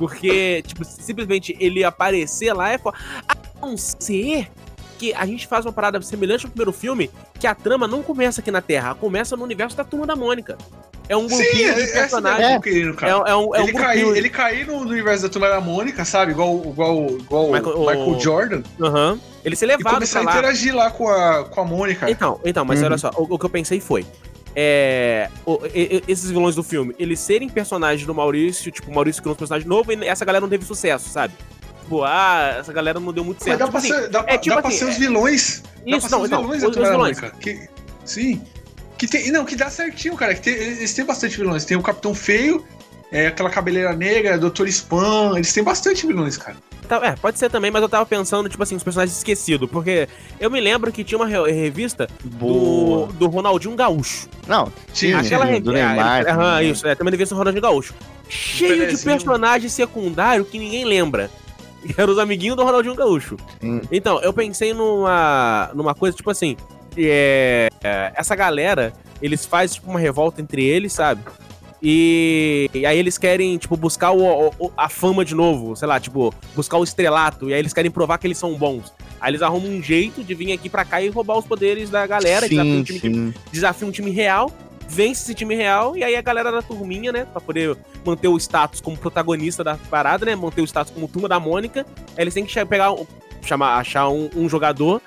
[0.00, 2.96] Porque, tipo, simplesmente ele aparecer lá é foda.
[3.28, 4.48] A não ser
[4.98, 8.40] que a gente faz uma parada semelhante ao primeiro filme, que a trama não começa
[8.40, 10.56] aqui na Terra, começa no universo da Turma da Mônica.
[11.06, 12.46] É um Sim, grupinho de essa é personagens.
[12.46, 13.82] que eu tô querendo, É, é um, é ele, grupinho.
[13.82, 16.32] cair, ele cair no, universo da Turma da Mônica, sabe?
[16.32, 18.62] Igual, igual, igual o Michael- Michael, o- Jordan.
[18.80, 19.20] Aham.
[19.44, 20.38] Ele ser E levado começar pra a lá.
[20.40, 22.10] interagir lá com a, com a Mônica.
[22.10, 22.86] Então, então, mas Uhum.
[22.86, 24.06] olha só, o, o que eu pensei foi.
[24.54, 29.22] É, o- e- esses vilões do filme, eles serem personagens do Maurício, tipo, o Maurício
[29.22, 31.34] criou um personagem novo e essa galera não teve sucesso, sabe?
[31.82, 33.58] Tipo, ah, essa galera não deu muito Mas certo.
[33.58, 35.62] dá Tipo pra, assim, ser, dá, pra- tipo dá pra assim, ser os é- vilões.
[35.62, 37.20] dá pra Isso, ser não, os então, vilões os, da os da vilões.
[37.20, 37.36] Mônica.
[37.40, 37.68] Que,
[38.04, 38.42] sim.
[38.98, 40.34] Que tem, não, que dá certinho, cara.
[40.34, 41.64] Que tem- eles têm bastante vilões.
[41.64, 42.64] Tem o Capitão Feio,
[43.12, 45.32] é, aquela cabeleira negra, Doutor Spam.
[45.36, 46.56] Eles têm bastante vilões, cara.
[46.88, 49.70] Tá, É, pode ser também, mas eu tava pensando, tipo assim, os personagens esquecidos.
[49.70, 50.08] Porque
[50.40, 53.06] eu me lembro que tinha uma re- revista do, Boa.
[53.12, 54.28] do Ronaldinho Gaúcho.
[54.48, 55.54] Não, Tinha, Aquela tinha.
[55.56, 56.70] re- do Neymar, Aham, também.
[56.70, 57.94] isso, é, também revista do Ronaldinho Gaúcho.
[58.28, 61.30] Cheio de personagem secundário que ninguém lembra.
[61.84, 63.36] E eram os amiguinhos do Ronaldinho Gaúcho.
[63.60, 63.80] Sim.
[63.92, 66.56] Então, eu pensei numa, numa coisa, tipo assim,
[66.96, 68.92] é, é, essa galera,
[69.22, 71.22] eles fazem tipo uma revolta entre eles, sabe?
[71.82, 75.98] E, e aí eles querem, tipo, buscar o, o- a fama de novo, sei lá,
[75.98, 78.92] tipo, buscar o estrelato, e aí eles querem provar que eles são bons.
[79.20, 82.06] Aí eles arrumam um jeito de vir aqui pra cá e roubar os poderes da
[82.06, 83.00] galera, desafiam um sim, time,
[83.32, 83.34] sim.
[83.50, 84.50] desafia um time real,
[84.88, 88.36] vence esse time real, e aí a galera da turminha, né, pra poder manter o
[88.38, 92.34] status como protagonista da parada, né, manter o status como turma da Mônica, aí eles
[92.34, 93.06] têm que pegar, um-
[93.42, 95.00] chamar, achar um, um jogador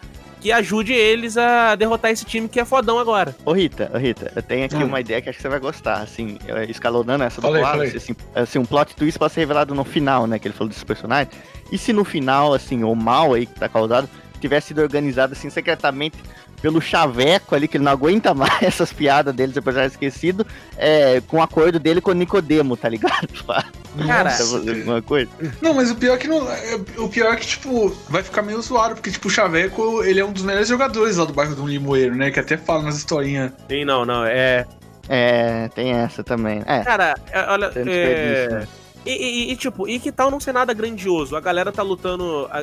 [0.43, 3.33] que ajude eles a derrotar esse time que é fodão agora.
[3.45, 4.87] Ô Rita, ô Rita, eu tenho aqui Hum.
[4.87, 7.63] uma ideia que acho que você vai gostar, assim, eh, escalonando essa do Fala aí,
[7.63, 10.53] Wallace, fala assim, assim, um plot twist pode ser revelado no final, né, que ele
[10.53, 11.33] falou desses personagens,
[11.71, 14.09] e se no final, assim, o mal aí que tá causado,
[14.41, 16.17] tivesse sido organizado, assim, secretamente
[16.63, 20.47] pelo chaveco ali, que ele não aguenta mais essas piadas dele, depois já esquecido,
[20.77, 23.27] é, com o acordo dele com o Nicodemo, tá ligado?
[24.07, 25.29] Cara, alguma coisa?
[25.61, 26.49] Não, mas o pior é que não.
[26.49, 30.21] é- O pior é que, tipo, vai ficar meio zoado, porque, tipo, o Chaveco, ele
[30.21, 32.31] é um dos melhores jogadores lá do bairro do Limoeiro, né?
[32.31, 33.51] Que até fala nas historinhas.
[33.69, 34.65] Sim, não, não, é...
[35.09, 36.63] É, tem essa também.
[36.65, 38.65] É, Cara, é, olha, tem é...
[39.05, 41.35] E, e- e, tipo, e que tal não ser nada grandioso?
[41.35, 42.59] A galera tá lutando, a,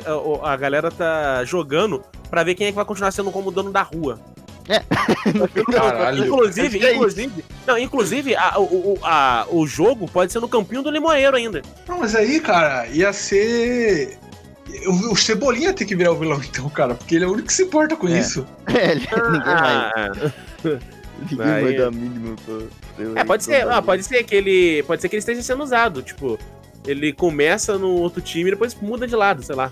[0.47, 3.71] a- a galera tá jogando pra ver quem é que vai continuar sendo como dono
[3.71, 4.19] da rua.
[5.73, 6.27] Caralho.
[6.27, 8.63] Inclusive, que é inclusive, não, inclusive a- o,
[8.95, 11.63] o- a- o jogo pode ser no campinho do Limoeiro ainda.
[11.89, 14.19] Não, mas aí, cara, ia ser.
[15.11, 17.53] O, Cebolinha tem que virar o vilão, então, cara, porque ele é o único que
[17.55, 18.19] se importa com É.
[18.19, 18.47] isso.
[18.73, 20.13] É, ele- ninguém vai, Ah,
[21.31, 23.21] ninguém Aí- vai dar a mínima pra...
[23.21, 26.03] é, pode ser, ah, pode ser que ele, pode ser que ele esteja sendo usado,
[26.03, 26.39] tipo,
[26.87, 29.71] ele começa no outro time e depois muda de lado, sei lá.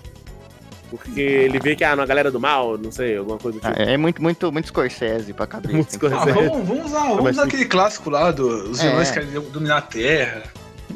[0.89, 3.71] Porque ele vê que ah, na galera do mal, não sei, alguma coisa do Ah,
[3.73, 3.81] tipo.
[3.89, 5.71] é muito, muito, muito Scorsese pra cabeça.
[5.75, 6.25] Muito Ah, Scorsese.
[6.25, 6.33] ser.
[6.49, 8.89] vamos, vamos usar, vamos usar aquele clássico lá dos É.
[8.89, 10.43] vilões que querem dominar a Terra.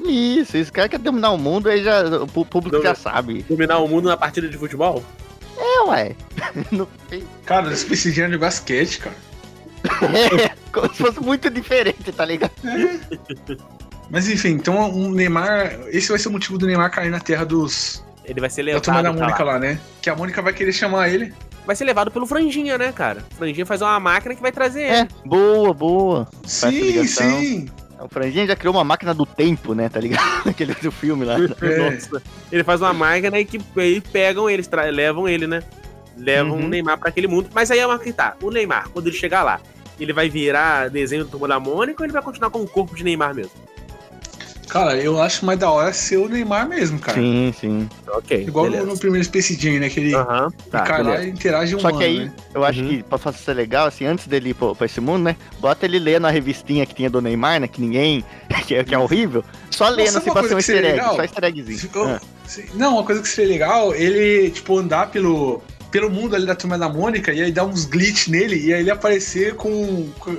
[0.04, 2.04] Isso, esse cara quer dominar o mundo, aí já,
[2.36, 3.44] o público já sabe.
[3.48, 5.04] Dominar o mundo na partida de futebol?
[5.56, 6.16] É, ué.
[6.72, 6.88] Não
[7.46, 9.16] Cara, Space Jam de basquete, cara.
[10.06, 12.52] É, como se fosse muito diferente, tá ligado?
[14.10, 15.80] Mas enfim, então o Neymar.
[15.88, 18.04] Esse vai ser o motivo do Neymar cair na terra dos.
[18.26, 19.54] Ele vai ser Da turma levado da pra Mônica lá.
[19.54, 19.80] lá, né?
[20.02, 21.34] Que a Mônica vai querer chamar ele.
[21.66, 23.24] Vai ser levado pelo Franjinha, né, cara?
[23.32, 25.10] O Franjinha faz uma máquina que vai trazer É, ele.
[25.26, 26.28] boa, boa.
[26.44, 27.70] essa Sim, sim.
[28.00, 30.22] O Franjinha já criou uma máquina do tempo, né, tá ligado?
[30.50, 31.36] Aquele do filme lá.
[31.36, 31.92] É.
[31.92, 32.22] Nossa.
[32.52, 35.64] Ele faz uma máquina e que aí pegam eles, levam ele, né?
[36.18, 36.66] Levam Uhum.
[36.66, 37.50] o Neymar pra aquele mundo.
[37.54, 38.36] Mas aí é uma que tá.
[38.42, 39.60] O Neymar, quando ele chegar lá,
[40.00, 42.96] ele vai virar desenho do Turma da Mônica ou ele vai continuar com o corpo
[42.96, 43.52] de Neymar mesmo?
[44.70, 47.16] Cara, eu acho mais da hora ser o Neymar mesmo, cara.
[47.20, 47.88] Sim, sim.
[48.08, 48.42] Ok.
[48.48, 49.88] Igual no, no primeiro Space Jam, né?
[49.88, 52.34] Que ele Aham, tá, e interage Só humano, que aí, né?
[52.56, 52.88] eu acho Uhum.
[52.88, 55.36] que pra fazer ser legal, assim, antes dele ir pra, pra esse mundo, né?
[55.60, 57.68] Bota ele lendo a revistinha que tinha do Neymar, né?
[57.68, 58.26] Que ninguém.
[58.66, 59.44] que, é, que é horrível.
[59.70, 60.98] Só lendo assim coisa ser um que seria easter egg.
[61.02, 61.16] legal?
[61.18, 61.78] Só easter eggzinho.
[61.78, 62.22] Se- oh, Ah.
[62.48, 65.62] se- Não, uma coisa que seria legal, ele, tipo, andar pelo,
[65.94, 68.82] pelo mundo ali da turma da Mônica e aí dar uns glitch nele e aí
[68.82, 70.10] ele aparecer com.
[70.20, 70.36] com-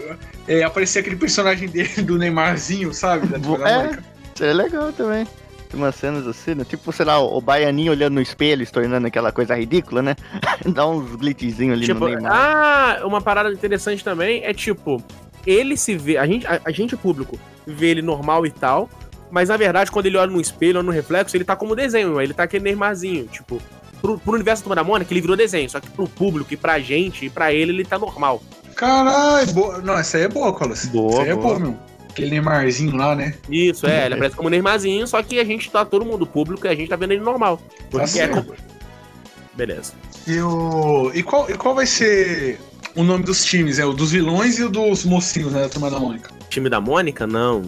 [0.48, 3.26] é, aparecer aquele personagem dele do Neymarzinho, sabe?
[3.28, 3.76] Da turma da É.
[3.84, 4.04] Mônica.
[4.34, 5.26] Seria legal também.
[5.70, 6.64] Tem umas cenas assim, né?
[6.64, 10.16] Tipo, sei lá, o, o baianinho olhando no espelho, se tornando aquela coisa ridícula, né?
[10.74, 12.32] Dá uns glitchzinhos ali Tipo, no Neymar.
[12.32, 15.02] ah, uma parada interessante também é tipo,
[15.46, 18.90] ele se vê, a gente, a, a gente público vê ele normal e tal,
[19.30, 22.20] mas na verdade quando ele olha no espelho ou no reflexo, ele tá como desenho,
[22.20, 23.60] ele tá aquele Neymarzinho, tipo,
[24.04, 26.56] pro, pro universo do Turma da Mônica ele virou desenho, só que pro público e
[26.58, 28.42] pra gente e pra ele ele tá normal.
[28.76, 29.78] Caralho, boa.
[29.80, 30.84] Não, essa aí é boa, Colas.
[30.86, 31.46] Boa, Essa aí é boa.
[31.46, 31.78] boa, meu.
[32.10, 33.34] Aquele Neymarzinho lá, né?
[33.48, 36.68] Isso, é, ele aparece como Neymarzinho, só que a gente tá todo mundo público e
[36.68, 37.58] a gente tá vendo ele normal.
[37.90, 38.44] Tá é certo.
[38.44, 38.54] como-
[39.54, 39.94] Beleza.
[40.26, 41.10] E, o...
[41.14, 42.60] e, qual, e qual vai ser
[42.94, 43.78] o nome dos times?
[43.78, 45.62] É o dos vilões e o dos mocinhos, né?
[45.62, 46.30] Da turma da Mônica.
[46.50, 47.26] Time da Mônica?
[47.26, 47.62] Não.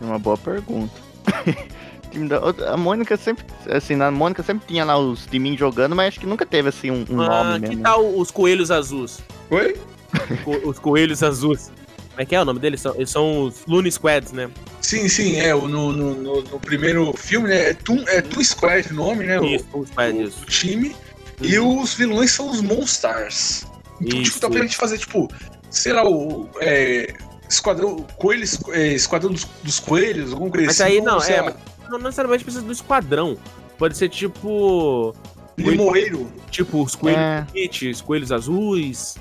[0.00, 0.92] É uma boa pergunta.
[2.10, 2.38] time da.
[2.72, 3.44] A Mônica sempre.
[3.70, 6.90] Assim, na Mônica sempre tinha lá os timinhos jogando, mas acho que nunca teve assim
[6.90, 7.82] um, um Ah, nome que mesmo.
[7.82, 9.20] tal os coelhos azuis?
[9.50, 9.76] Oi?
[10.44, 11.70] Co- os coelhos azuis.
[12.10, 12.80] Como é que é o nome deles?
[12.80, 14.50] São, eles são os Looney Squads, né?
[14.80, 15.54] Sim, sim, é.
[15.54, 17.70] o- No, no, no, no primeiro filme, né?
[17.70, 19.40] É Toon, é Toon Squad o nome, né?
[19.40, 20.42] o- Isso, os Squads, o, isso.
[20.42, 20.96] o time.
[21.40, 23.64] E os vilões são os Monstars.
[24.00, 24.32] Então, Isso.
[24.32, 25.28] tipo, dá pra gente fazer, tipo,
[25.70, 26.48] sei lá, o.
[26.60, 27.14] É,
[27.48, 28.04] esquadrão.
[28.18, 30.92] Coelhos, é, esquadrão dos, dos coelhos, alguma coisa Mas assim.
[30.92, 31.56] aí não, é, lá,
[31.90, 33.36] Não necessariamente precisa do esquadrão.
[33.78, 35.14] Pode ser tipo.
[35.58, 36.30] Limoeiro.
[36.50, 37.46] Tipo, os coelhos É.
[37.52, 39.16] Kit, os coelhos azuis.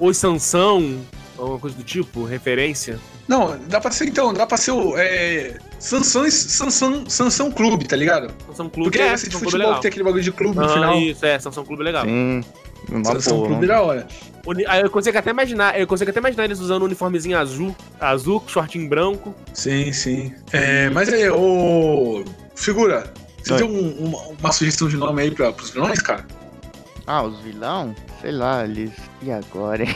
[0.00, 0.98] Ou Sansão.
[1.36, 2.98] Alguma coisa do tipo, referência.
[3.28, 4.96] Não, dá pra ser então, dá pra ser o.
[4.96, 8.32] É, Sansão, Sansão, Sansão Clube, tá ligado?
[8.48, 10.56] Sansão Clube Porque é, vai ser de Sansão futebol que tem aquele bagulho de clube
[10.56, 10.98] no Ah, final.
[10.98, 12.04] isso, é, Sansão Clube legal.
[12.04, 12.42] Sim.
[12.90, 13.48] Uma Sansão boa.
[13.48, 14.08] Clube da hora.
[14.82, 18.48] Eu consigo até imaginar, eu consigo até imaginar eles usando um uniformezinho azul, azul, com
[18.48, 19.34] shortinho branco.
[19.52, 20.34] Sim, sim.
[20.52, 22.24] É, mas aí, ô.
[22.54, 23.58] Figura, você Oi.
[23.58, 26.24] tem um- uma, uma sugestão de nome aí pra, pros vilões, cara?
[27.06, 27.94] Ah, os vilão?
[28.20, 28.90] Sei lá, eles.
[29.22, 29.94] E agora, hein?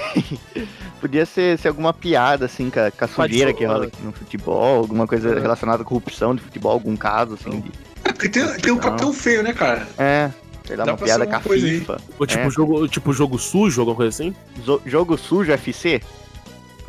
[1.01, 4.13] Podia ser, ser alguma piada, assim, com a, com a sujeira que rola aqui no
[4.13, 5.41] futebol, alguma coisa É.
[5.41, 7.61] relacionada à corrupção de futebol, algum caso, assim.
[7.61, 7.73] De...
[8.05, 8.79] É, porque tem, tem Não.
[8.79, 9.87] Capitão Feio, né, cara?
[9.99, 10.31] É,
[10.67, 11.41] sei lá, Dá uma piada com a.
[11.41, 12.01] FIFA.
[12.19, 12.51] Ou tipo, É.
[12.51, 14.35] jogo, tipo jogo sujo, alguma coisa assim.
[14.65, 16.01] Zo- jogo sujo FC?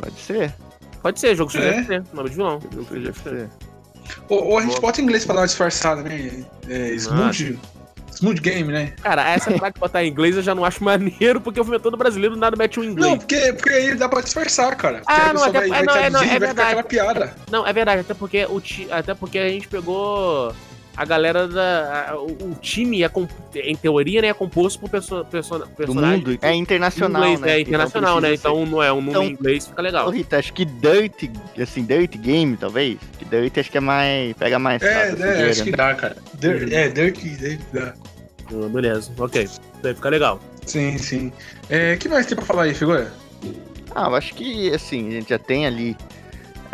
[0.00, 0.54] Pode ser.
[1.02, 1.70] Pode ser, jogo sujo É.
[1.72, 2.60] deve ser, nome de vilão.
[2.72, 3.48] Jogo sujo ser.
[4.28, 4.80] Ou, ou a gente Boa.
[4.82, 6.44] bota em inglês pra dar uma disfarçada, né?
[6.68, 7.58] É, smooth,
[8.14, 8.92] smooth Game, né?
[9.02, 11.80] Cara, essa frase botar em inglês eu já não acho maneiro, porque o filme é
[11.80, 13.10] todo brasileiro, nada mete um inglês.
[13.10, 14.98] Não, porque, porque aí dá pra disfarçar, cara.
[14.98, 16.68] Porque Ah, não, até- vai, é, vai não, é, não, e é vai ficar verdade.
[16.68, 17.34] aquela piada.
[17.50, 20.54] Não, é verdade, até porque o ti- até porque a gente pegou
[20.96, 23.10] a galera da a- o, time é
[23.54, 26.38] em teoria né, é composto por perso, perso, Do personagens mundo.
[26.42, 27.50] É internacional, inglês, né?
[27.52, 28.28] é internacional, né?
[28.28, 30.06] precisa ser- Então não é um nome Então- em inglês, fica legal.
[30.06, 31.30] Ô, Rita, acho que Dirt,
[31.60, 32.98] assim, Dirt Game, talvez.
[33.18, 34.32] Que Dirt acho que é mais.
[34.36, 34.82] pega mais.
[34.82, 35.50] É, é, sujeira.
[35.50, 36.16] acho que dá, cara.
[36.34, 37.94] Dirk, é, Dirk, Dirk dá.
[38.46, 39.42] Ah, Beleza, ok.
[39.42, 40.40] Isso aí fica legal.
[40.66, 41.32] Sim, sim.
[41.68, 43.12] É, o que mais tem pra falar aí, figura?
[43.94, 45.96] Ah, eu acho que, assim, a gente já tem ali,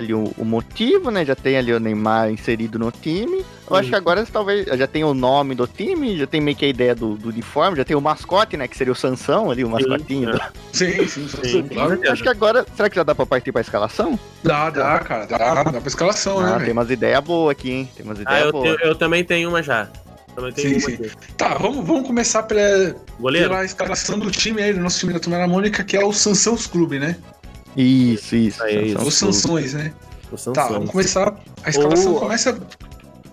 [0.01, 1.25] ali o, o motivo, né?
[1.25, 3.45] Já tem ali o Neymar inserido no time.
[3.69, 3.91] Eu acho Sim.
[3.91, 6.95] que agora talvez já tem o nome do time, já tem meio que a ideia
[6.95, 8.67] do, do uniforme, já tem o mascote, né?
[8.67, 10.31] Que seria o Sansão ali, o mascotinho.
[10.31, 10.33] é.
[10.33, 10.41] do-
[10.73, 11.91] Sim, sim, Sim, claro.
[11.91, 12.13] certeza.
[12.13, 14.19] Acho que agora, será que já dá pra partir pra escalação?
[14.43, 15.27] Dá, dá, cara.
[15.27, 16.65] Dá, dá pra escalação, Ah, né?
[16.65, 17.91] tem umas ideias boas aqui, hein?
[17.97, 18.77] Tem umas Ah, ideias eu, boas.
[18.77, 19.89] te- eu também tenho uma já.
[20.35, 21.17] Também tenho Sim, uma sim.
[21.37, 23.49] Tá, vamos, vamos começar pela, Goleiro?
[23.51, 26.13] pela escalação do time aí, do nosso time da Turma da Mônica, que é o
[26.13, 27.17] Sansãos Clube, né?
[27.77, 28.63] Isso, isso.
[28.63, 29.15] Aí, é Sansão Os.
[29.15, 29.93] Sansões, né?
[30.31, 30.53] O Sansão.
[30.53, 31.35] Tá, vamos começar.
[31.63, 32.59] A escalação Ou- começa.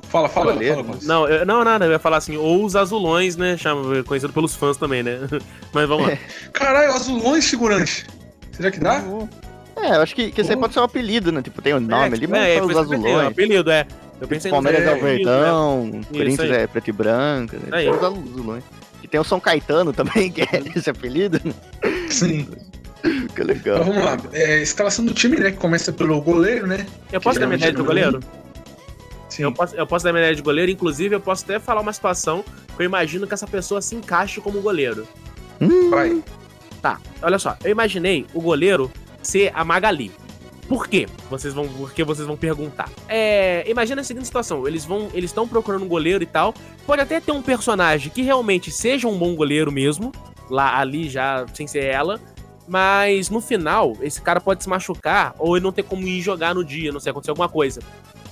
[0.09, 1.05] Fala, fala, Goleiro, fala, Gus.
[1.05, 3.57] Não, eu, não, nada, eu ia falar assim, ou os azulões, né?
[3.57, 5.19] Chama, conhecido pelos fãs também, né?
[5.73, 6.17] Mas vamos lá.
[6.53, 8.05] Caralho, azulões figurante.
[8.53, 9.03] Será que dá?
[9.75, 11.41] É, eu acho que, que isso aí pode ser um apelido, né?
[11.41, 13.27] Tipo, tem o nome ali, mas é, os isso o azulões.
[13.27, 13.85] apelido, é.
[14.19, 15.35] Eu pensei Palmeiras é o apelido, né?
[15.35, 16.57] verdão, Corinthians aí.
[16.57, 17.67] é preto e branco, né?
[17.71, 17.89] Aí.
[17.89, 18.63] Os azulões.
[19.03, 21.53] E tem o São Caetano também, que é esse apelido, né?
[22.09, 22.47] Sim.
[23.35, 23.81] Que legal.
[23.81, 24.17] Então vamos lá.
[24.33, 25.51] É, escalação do time, né?
[25.51, 26.85] Que começa pelo goleiro, né?
[27.11, 28.19] Eu posso dar minha ideia de goleiro?
[29.29, 29.43] Sim.
[29.43, 31.93] Eu posso, eu posso dar minha ideia de goleiro, inclusive eu posso até falar uma
[31.93, 32.43] situação
[32.75, 35.07] que eu imagino que essa pessoa se encaixe como goleiro.
[35.89, 36.23] Vai.
[36.81, 40.11] Tá, olha só, eu imaginei o goleiro ser a Magali.
[40.67, 41.07] Por quê?
[41.29, 42.89] Vocês vão, porque vocês vão perguntar.
[43.07, 46.53] É, imagina a seguinte situação: eles vão, eles estão procurando um goleiro e tal.
[46.85, 50.11] Pode até ter um personagem que realmente seja um bom goleiro mesmo,
[50.49, 52.19] lá ali já sem ser ela.
[52.67, 56.53] Mas no final, esse cara pode se machucar ou ele não ter como ir jogar
[56.53, 57.81] no dia, não sei, acontecer alguma coisa.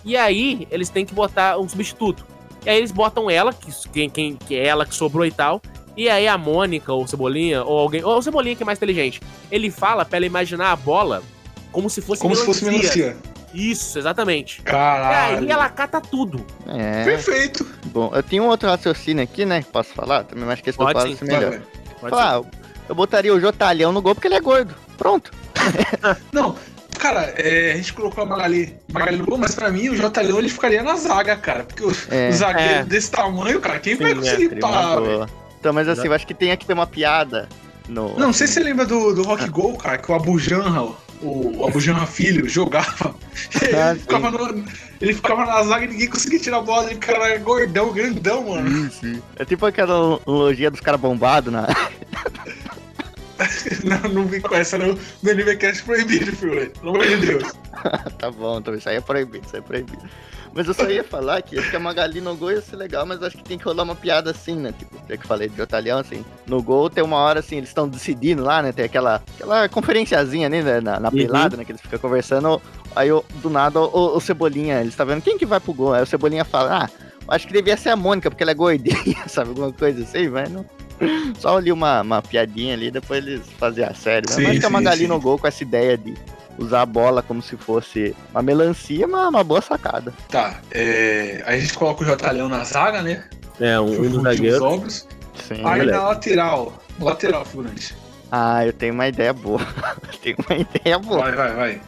[0.03, 2.25] E aí, eles têm que botar um substituto.
[2.65, 5.61] E aí eles botam ela, que, quem, quem, que é ela que sobrou e tal.
[5.95, 8.03] E aí a Mônica, ou o Cebolinha, ou alguém.
[8.03, 9.21] Ou o Cebolinha que é mais inteligente.
[9.49, 11.23] Ele fala pra ela imaginar a bola
[11.71, 13.15] como se fosse Como se fosse melancia.
[13.53, 14.59] Isso, exatamente.
[14.59, 15.37] E Caralho.
[15.37, 16.45] aí ela cata tudo.
[16.67, 17.65] É, Perfeito.
[17.85, 19.61] bom, eu tinha um outro raciocínio aqui, né?
[19.61, 20.25] que Posso falar?
[20.25, 21.61] Também acho que esse ser Vai, melhor.
[22.01, 22.43] Pode Falar, ah,
[22.87, 24.73] eu botaria o Jotalhão no gol porque ele é gordo.
[24.97, 25.31] Pronto.
[26.31, 26.55] Não,
[26.97, 30.21] cara, é, a gente colocou a Magali, Magali no gol, mas pra mim o J.
[30.21, 31.63] Leão ele ficaria na zaga, cara.
[31.63, 32.29] Porque o, É.
[32.29, 32.83] o zagueiro É.
[32.83, 34.97] desse tamanho, cara, quem Sim, vai é, conseguir parar.
[35.59, 37.49] Então, mas assim, eu acho que tem que ter uma piada
[37.89, 38.09] no.
[38.13, 40.83] Não, não sei se você lembra do, do Rock Go, cara, que o Abujanra,
[41.21, 43.15] o, o Abujanra Filho, jogava.
[43.77, 44.65] Ah, Ele ficava, no-
[45.01, 46.85] ele ficava na zaga e ninguém conseguia tirar a bola.
[46.85, 48.89] Ele ficava era gordão, grandão, mano.
[49.35, 51.67] É tipo aquela analogia dos caras bombados na.
[53.83, 54.97] Não, não vim com essa, não.
[55.21, 56.71] No AnimeCast proibido, filho.
[56.71, 57.43] Pelo amor de Deus.
[58.17, 60.03] tá bom, então isso aí é proibido, isso aí é proibido.
[60.53, 63.05] Mas eu só ia falar que acho que a Magali no gol ia ser legal,
[63.05, 64.73] mas acho que tem que rolar uma piada assim, né?
[64.79, 66.23] Tipo, já que eu falei de Jotalhão, assim.
[66.47, 68.71] No gol tem uma hora assim, eles estão decidindo lá, né?
[68.71, 70.79] Tem aquela, aquela conferenciazinha ali, né?
[70.79, 71.15] Na, na Uhum.
[71.15, 71.65] pelada, né?
[71.65, 72.61] Que eles ficam conversando.
[72.95, 75.93] Aí eu, do nada o, o Cebolinha, eles tá vendo quem que vai pro gol?
[75.93, 76.89] Aí o Cebolinha fala, ah,
[77.35, 78.95] acho que devia ser a Mônica, porque ela é gordinha,
[79.27, 79.49] sabe?
[79.49, 80.65] Alguma coisa assim, mas não.
[81.39, 84.25] Só ali uma, uma piadinha ali, depois eles faziam a série.
[84.27, 85.07] Mas Sim, acho que a sim, Magali sim.
[85.07, 86.13] no gol com essa ideia de
[86.57, 90.13] usar a bola como se fosse uma melancia, uma, uma boa sacada.
[90.29, 93.23] Tá, é, aí a gente coloca o Jotalhão na zaga, né?
[93.59, 94.61] É, um, um dos zagueiros.
[94.61, 95.07] ombros.
[95.47, 95.61] Sim.
[95.63, 97.95] Aí na lateral, lateral, figurante.
[98.31, 99.61] Ah, eu tenho uma ideia boa.
[100.21, 101.19] tenho uma ideia boa.
[101.21, 101.81] Vai, vai, vai.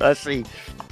[0.00, 0.44] Assim,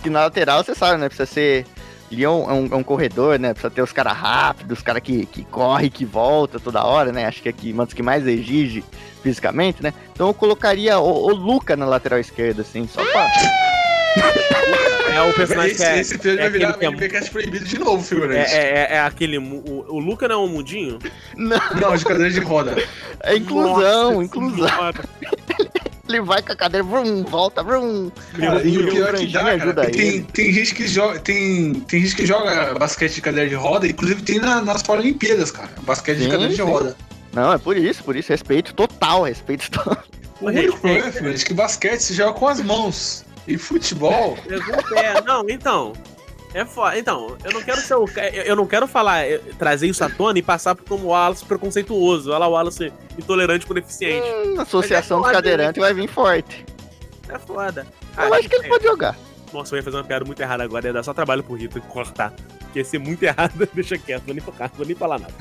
[0.03, 1.09] que na lateral você sabe, né?
[1.09, 1.67] Precisa ser.
[2.11, 3.53] Ele é um, é um- é um corredor, né?
[3.53, 7.27] Precisa ter os caras rápidos, os caras que, que corre, que volta toda hora, né?
[7.27, 8.85] Acho que aqui uma das que mais exige
[9.23, 9.93] fisicamente, né?
[10.13, 13.27] Então eu colocaria o, o Luca na lateral esquerda, assim, só pra.
[15.15, 15.99] É o personagem Esse, que é.
[16.01, 18.53] esse episódio é vai virar aquele que é- MPCast proibido de novo, figurante.
[18.55, 18.59] É,
[18.93, 19.39] é, é aquele.
[19.39, 20.99] mu- O, o Luca não é um mudinho?
[21.37, 22.77] Não, Não, de cadeira de roda.
[23.23, 24.69] é inclusão, Nossa inclusão.
[26.09, 28.11] Ele vai com a cadeira, vrum, volta, vrum.
[28.39, 31.19] Cara, e o pior é que dá, cara, ajuda tem, tem gente que joga.
[31.19, 35.51] Tem, tem gente que joga basquete de cadeira de roda, inclusive tem na- nas Paralimpíadas,
[35.51, 35.71] cara.
[35.83, 36.63] Basquete de Sim, cadeira de sim.
[36.63, 36.97] roda.
[37.33, 38.31] Não, é por isso, por isso.
[38.31, 39.99] Respeito total, respeito total.
[40.41, 43.25] O único problema, figurante, é que basquete se joga com as mãos.
[43.49, 44.37] E futebol.
[44.93, 45.21] Pé.
[45.25, 45.93] Não, então.
[46.57, 46.99] É foda.
[46.99, 48.07] Então, eu não quero ser o.
[48.47, 51.45] Eu não quero falar, eh, trazer isso à tona e passar por como o Wallace
[51.45, 52.31] preconceituoso.
[52.31, 54.27] Olha lá o Wallace intolerante com deficiente.
[54.27, 56.65] Hum, associação dos foda, cadeirantes vai vir forte.
[57.29, 57.87] É foda.
[58.17, 58.69] Eu acho que ele é.
[58.71, 59.15] pode jogar.
[59.53, 61.79] Nossa, eu ia fazer uma piada muito errada agora, ia dar só trabalho pro Rito
[61.83, 62.33] cortar.
[62.61, 65.35] Porque ia ser muito errado, deixa quieto, vou nem tocar, vou nem falar nada.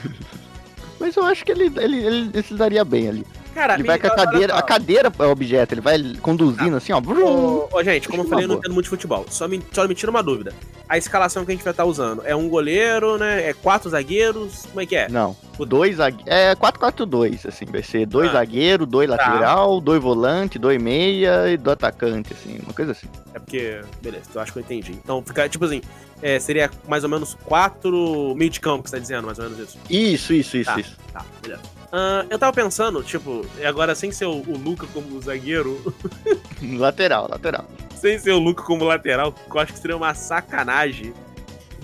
[1.00, 3.28] Mas eu acho que ele, ele, ele, ele se daria bem ali.
[3.56, 4.54] Cara, Ele vai com a cadeira.
[4.54, 7.00] A cadeira é o objeto, ele vai conduzindo assim, ó.
[7.00, 9.26] Ô, ô, gente, como eu falei, eu não entendo muito de futebol.
[9.30, 10.54] Só me, só me tira uma dúvida.
[10.90, 13.50] A escalação que a gente vai estar usando é um goleiro, né?
[13.50, 14.66] É quatro zagueiros?
[14.68, 15.08] Como é que é?
[15.08, 15.36] Não.
[15.58, 16.28] Dois zagueiros.
[16.28, 17.64] É 4-4-2, assim.
[17.66, 18.34] Vai ser dois Ah.
[18.34, 19.16] zagueiros, dois Tá.
[19.16, 22.60] lateral, dois volante, dois meia e do atacante, assim.
[22.62, 23.08] Uma coisa assim.
[23.34, 23.80] É porque.
[24.02, 24.92] Beleza, eu acho que eu entendi.
[24.92, 25.82] Então fica, tipo assim,
[26.22, 29.46] é, seria mais ou menos quatro meio de campo que você tá dizendo, mais ou
[29.46, 29.78] menos isso.
[29.90, 30.80] Isso, isso, isso, Tá.
[30.80, 30.98] isso.
[31.14, 31.62] Tá, beleza.
[31.92, 35.82] Ah, eu tava pensando, tipo, e agora sem ser o, o Luca como zagueiro,
[36.78, 37.66] Lateral, lateral.
[37.96, 41.14] sem ser o Luca como lateral, que eu acho que seria uma sacanagem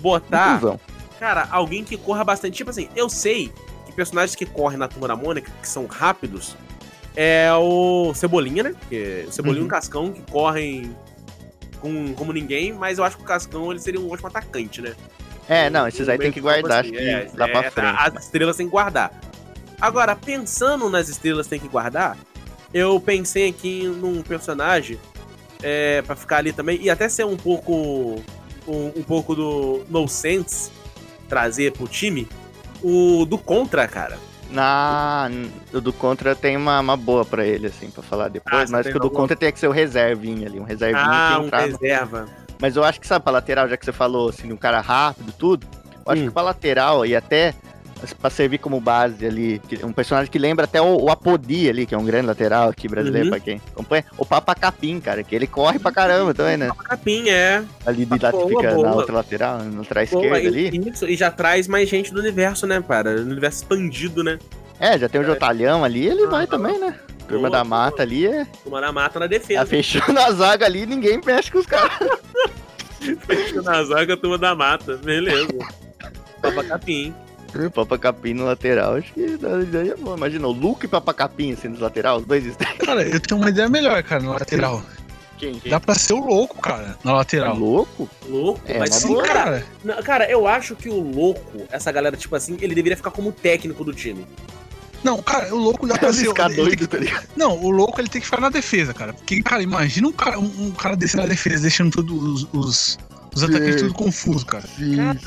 [0.00, 0.56] botar.
[0.56, 0.80] Inclusão.
[1.18, 2.56] Cara, alguém que corra bastante.
[2.56, 3.52] Tipo assim, eu sei
[3.86, 6.56] que personagens que correm na Turma da Mônica, que são rápidos,
[7.16, 8.74] é o Cebolinha, né?
[8.88, 9.66] Que o Cebolinha e Uhum.
[9.66, 10.96] o Cascão, que correm
[11.80, 14.94] com, como ninguém, mas eu acho que o Cascão ele seria um ótimo atacante, né?
[15.48, 17.96] É, não, esses aí tem que guardar, assim, acho que é, dá pra é, frente.
[17.98, 19.12] As estrelas tem que guardar.
[19.82, 22.16] Agora, pensando nas estrelas tem que guardar,
[22.72, 24.96] eu pensei aqui num personagem
[25.60, 28.22] é, para ficar ali também, e até ser um pouco
[28.68, 30.70] um, um pouco do no sense
[31.28, 32.28] trazer pro time,
[32.80, 34.16] o do contra, cara.
[34.52, 35.28] Na,
[35.72, 38.70] o do contra tem uma, uma boa pra ele, assim, pra falar Ah, depois.
[38.70, 41.40] você mas que o do contra tem que ser o reservinha ali, um reservinha Ah,
[41.40, 42.28] que um reserva.
[42.60, 45.32] Mas eu acho que, sabe, pra lateral, já que você falou, assim, um cara rápido,
[45.36, 45.66] tudo,
[46.06, 46.26] eu acho Hum.
[46.26, 47.52] que pra lateral e até
[48.20, 51.94] pra servir como base ali, um personagem que lembra até o, o Apodi ali, que
[51.94, 53.30] é um grande lateral aqui brasileiro, Uhum.
[53.30, 56.70] pra quem acompanha, o Papa Capim, cara, que ele corre pra caramba também, né?
[56.84, 57.62] Capim, é.
[57.86, 58.94] Ali de Ah, lá boa, fica na boa.
[58.96, 60.90] outra lateral, na lateral Pô, esquerda ali.
[60.90, 63.20] Isso, e já traz mais gente do universo, né, cara?
[63.20, 64.38] No universo expandido, né?
[64.80, 66.46] É, já tem o Jotalhão ali, ele vai Aham.
[66.46, 66.94] também, né?
[67.28, 67.78] Turma Boa, da boa.
[67.84, 69.64] mata ali, é, Tomar a mata na tá defesa.
[69.64, 71.98] fechando a zaga ali, ninguém mexe com os caras.
[73.64, 74.96] na zaga, turma da mata.
[74.96, 75.48] Beleza.
[76.42, 77.14] Papa Capim.
[77.74, 79.36] Papa Capim no lateral, acho que
[79.70, 80.16] daria bom.
[80.16, 82.78] Imagina, o Luke e Papa Capim assim no lateral, os dois extremos.
[82.84, 84.82] Cara, eu tenho uma ideia melhor, cara, na lateral.
[85.38, 85.60] Quem?
[85.66, 87.56] Dá pra ser o louco, cara, na lateral.
[87.56, 88.08] louco?
[88.28, 89.42] Louco, É, mas sim, boa, cara.
[89.42, 89.66] cara.
[89.84, 93.32] Não, Cara, eu acho que o louco, essa galera, tipo assim, ele deveria ficar como
[93.32, 94.24] técnico do time.
[95.02, 96.26] Não, cara, o louco dá pra ser.
[96.28, 97.26] ficar doido, que- tá ligado?
[97.36, 99.12] Não, o louco ele tem que ficar na defesa, cara.
[99.12, 102.98] Porque, cara, imagina um cara, um, um cara desse na defesa, deixando todos os, os,
[103.34, 103.76] os Sim.
[103.78, 104.64] tudo confuso, cara.
[104.66, 105.18] Sim, Cara,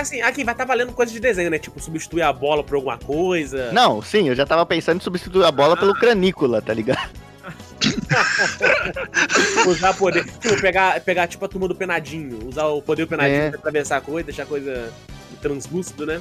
[0.00, 1.58] assim, aqui vai estar valendo coisa de desenho, né?
[1.58, 3.72] Tipo, substituir a bola por alguma coisa.
[3.72, 7.08] Não, sim, eu já tava pensando em substituir a bola pelo Cranícola, tá ligado?
[9.66, 10.24] Usar poder.
[10.24, 12.46] Tipo, pegar, pegar tipo a turma do penadinho.
[12.48, 13.50] Usar o poder do penadinho É.
[13.50, 14.92] pra atravessar a coisa, deixar a coisa
[15.40, 16.20] translúcido, né?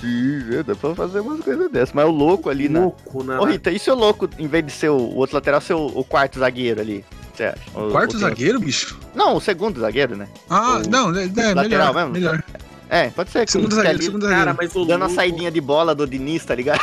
[0.00, 1.92] Sim, é, dá pra fazer umas coisas dessas.
[1.94, 2.80] Mas o louco ali na.
[2.80, 3.38] Louco, né?
[3.38, 5.74] Ô Rita, e se o louco, em vez de ser o, o outro lateral, ser
[5.74, 7.04] o, o quarto zagueiro ali?
[7.42, 7.60] Você acha?
[7.78, 8.98] O- Quarto o- zagueiro, bicho?
[9.14, 10.28] Não, o segundo zagueiro, né?
[10.48, 12.10] Ah, O- não, é, é lateral melhor, mesmo?
[12.10, 12.42] melhor.
[12.88, 13.48] É, pode ser.
[13.48, 14.56] Segundo que zagueiro, ali, segundo Cara, zagueiro.
[14.60, 16.80] mas o Dando a louco- saidinha de bola do Diniz, tá ligado?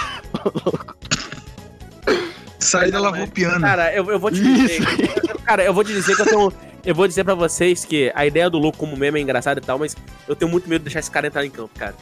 [2.59, 3.61] Saída Não, lavou mas- o piano.
[3.61, 4.81] Cara, eu, eu vou te dizer.
[4.81, 5.39] Isso.
[5.45, 6.53] Cara, eu vou te dizer que eu tenho.
[6.85, 9.63] Eu vou dizer pra vocês que a ideia do louco como meme é engraçada e
[9.63, 9.95] tal, mas
[10.27, 11.95] eu tenho muito medo de deixar esse cara entrar em campo, cara.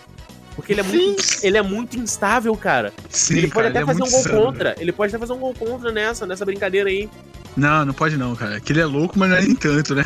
[0.56, 2.92] Porque ele é muito, ele é muito instável, cara.
[3.10, 4.76] Sim, ele pode cara, até é fazer um muito gol insano, contra.
[4.80, 7.10] Ele pode até fazer um gol contra nessa, nessa brincadeira aí.
[7.58, 8.60] Não, não pode não, cara.
[8.60, 10.06] Que ele é louco, mas não é nem tanto, né?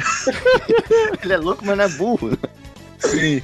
[1.22, 2.38] Ele é louco, mas não é burro.
[2.98, 3.42] Sim.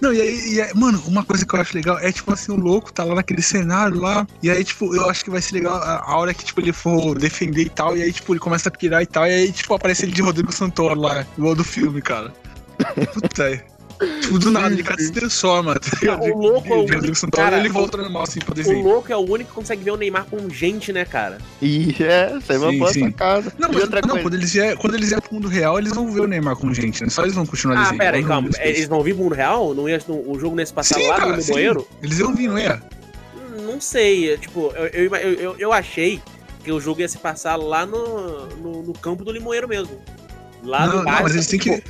[0.00, 2.52] Não, e aí, e aí, mano, uma coisa que eu acho legal é, tipo assim,
[2.52, 5.54] o louco tá lá naquele cenário lá, e aí, tipo, eu acho que vai ser
[5.54, 8.40] legal a, a hora que, tipo, ele for defender e tal, e aí, tipo, ele
[8.40, 11.54] começa a pirar e tal, e aí, tipo, aparece ele de Rodrigo Santoro lá, igual
[11.54, 12.32] do filme, cara.
[13.14, 13.64] Puta.
[14.20, 16.22] Tipo, do nada, ele cara se transforma, tá ligado?
[16.22, 18.82] o louco é o Santoro, cara, ele volta normal, assim, pra O desenho.
[18.82, 21.38] louco é o único que consegue ver o Neymar com gente, né, cara?
[21.60, 23.00] E é, isso é uma Sim, boa sim.
[23.00, 23.52] sacada.
[23.58, 24.22] Não, mas outra não, coisa.
[24.22, 27.02] quando eles, vier, quando eles pro mundo real, eles vão ver o Neymar com gente,
[27.02, 27.10] né?
[27.10, 27.98] Só eles vão continuar Ah, desenhando.
[27.98, 28.48] pera aí, calma.
[28.48, 29.74] vão ver Eles vão vir pro mundo real?
[29.74, 31.52] Não ia, no- o jogo nesse passar Sim, lá cara, no sim.
[31.52, 31.88] banheiro?
[32.02, 32.82] Eles iam vir, não ia?
[33.66, 34.32] Não sei.
[34.32, 36.20] é, Tipo, eu, eu, eu, eu- eu achei
[36.62, 40.00] que o jogo ia se passar lá no, no, no campo do Limoeiro mesmo.
[40.62, 41.82] Lá não, no não, mas eles têm que.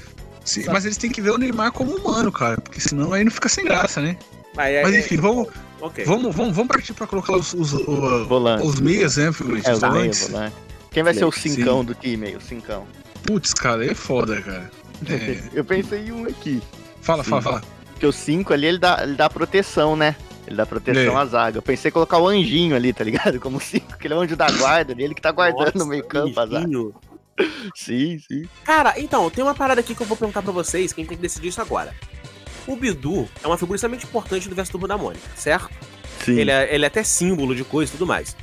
[0.45, 2.61] Sim, mas eles têm que ver o Neymar como humano, cara.
[2.61, 4.16] Porque senão aí não fica sem graça, né?
[4.57, 5.49] aí- Mas aí- enfim, vamos,
[5.80, 6.05] ok.
[6.05, 8.66] vamos, vamos, vamos partir pra colocar os, os, o- Volante.
[8.66, 9.68] os meias, né, figurante?
[9.68, 10.28] É, os os meio, volantes.
[10.28, 10.55] volante.
[10.90, 11.49] Quem vai ser o Sim.
[11.51, 12.86] cincão do time aí, o cincão?
[13.24, 14.70] Putz, cara, é foda, cara.
[15.09, 16.62] É, Eu pensei em um aqui.
[17.01, 17.62] fala, fala, fala.
[17.92, 20.14] Porque o 5 ali, ele dá, ele dá proteção, né?
[20.47, 21.22] Ele dá proteção É.
[21.22, 21.59] à zaga.
[21.59, 23.38] Eu pensei em colocar o anjinho ali, tá ligado?
[23.40, 25.90] Como 5, que ele é o anjo da guarda, ele que tá guardando no Nossa,
[25.90, 26.66] meio campo a zaga.
[27.74, 28.49] Sim, sim.
[28.64, 31.22] Cara, então, tem uma parada aqui que eu vou perguntar pra vocês, quem tem que
[31.22, 31.95] decidir isso agora.
[32.66, 35.70] O Bidu é uma figura extremamente importante do universo Turbo da Mônica, certo?
[36.24, 36.39] Sim.
[36.39, 38.37] Ele é, ele é até símbolo de coisa e tudo mais.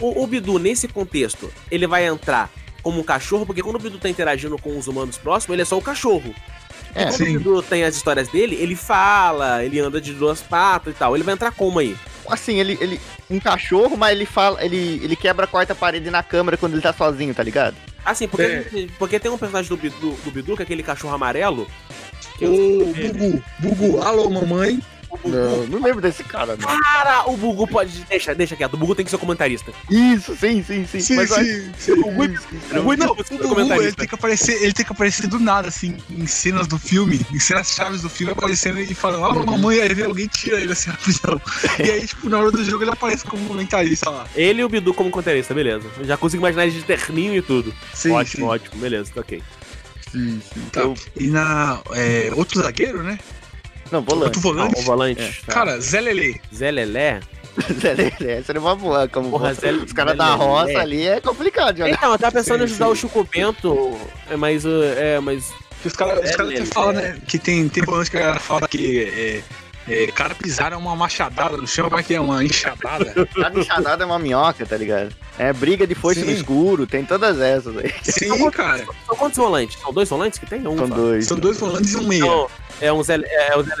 [0.00, 2.50] O, o Bidu, nesse contexto, ele vai entrar
[2.82, 5.64] como um cachorro, porque quando o Bidu tá interagindo com os humanos próximos, ele é
[5.64, 6.34] só o cachorro.
[6.94, 7.36] É, Quando sim.
[7.36, 11.14] o Bidu tem as histórias dele, ele fala, ele anda de duas patas e tal.
[11.14, 11.96] Ele vai entrar como aí?
[12.28, 13.00] Assim, ele, ele.
[13.30, 14.64] Um cachorro, mas ele fala.
[14.64, 17.76] Ele, ele quebra a quarta parede na câmera quando ele tá sozinho, tá ligado?
[18.06, 18.86] Assim, porque, É.
[18.98, 21.66] porque tem um personagem do Bidu, do Bidu, que é aquele cachorro amarelo.
[22.38, 24.78] que eu- Ô, Bugu, Bugu, alô, mamãe.
[25.08, 26.66] Bugu- Não, não lembro desse cara, não.
[26.80, 28.04] Cara, o Bugu pode.
[28.08, 28.74] Deixa, deixa quieto.
[28.74, 29.72] O Bugu tem que ser comentarista.
[29.90, 31.00] Isso, sim, sim, sim.
[31.00, 31.92] Sim, mas sim, sim.
[31.92, 32.36] O Bugu, o Bugu
[32.72, 33.96] Não, não, o Bugu, ele comentarista.
[33.96, 37.38] tem, que aparecer, ele tem que aparecer do nada, assim, em cenas do filme, em
[37.38, 40.90] cenas chaves do filme, aparecendo e falando, ah, mamãe, aí vem alguém tira ele assim,
[40.90, 41.40] rapidão.
[41.78, 44.26] E aí, tipo, na hora do jogo ele aparece como comentarista lá.
[44.34, 45.88] Ele e o Bidu como comentarista, beleza.
[46.02, 47.72] Já consigo imaginar ele de terninho e tudo.
[47.94, 49.42] Sim, ótimo, ótimo, beleza, tá ok.
[50.10, 50.60] Sim, sim.
[50.72, 50.80] Tá.
[50.80, 51.80] Eu- E na.
[51.92, 53.18] É, outro zagueiro, né?
[53.90, 54.38] Não, volante.
[54.38, 54.74] Volante.
[54.76, 55.20] Ah, o volante.
[55.22, 55.32] É.
[55.46, 55.52] tá.
[55.52, 56.34] Cara, Zé Lelê.
[56.54, 57.20] Zé Lelé.
[57.80, 59.08] Zé Lelé, seria uma boa.
[59.08, 61.92] Como Porra, Zé- os caras da roça ali é complicado de jogar.
[61.94, 62.92] Então, eu tava pensando em ajudar sim.
[62.92, 63.98] o Chico Bento,
[64.30, 64.64] é, mas.
[64.66, 65.52] É, mas.
[65.82, 66.66] Que os caras os Zé caras até Lelé.
[66.72, 67.18] falam, né?
[67.26, 69.42] Que tem, tem volantes que a galera fala que
[69.88, 72.20] é, é, cara pisaram uma machadada no chão, como é que é?
[72.20, 73.14] Uma enxadada.
[73.34, 75.14] Cada enxadada é uma minhoca, tá ligado?
[75.38, 76.32] É briga de foice no Sim.
[76.36, 77.92] escuro, tem todas essas aí.
[78.02, 78.84] Sim, cara.
[79.06, 79.78] São quantos volantes?
[79.80, 80.66] São dois volantes que tem?
[80.66, 80.94] Um São só.
[80.94, 81.26] dois.
[81.26, 82.18] São dois volantes e um meia.
[82.24, 83.74] Então, é um Zé, é o Zé,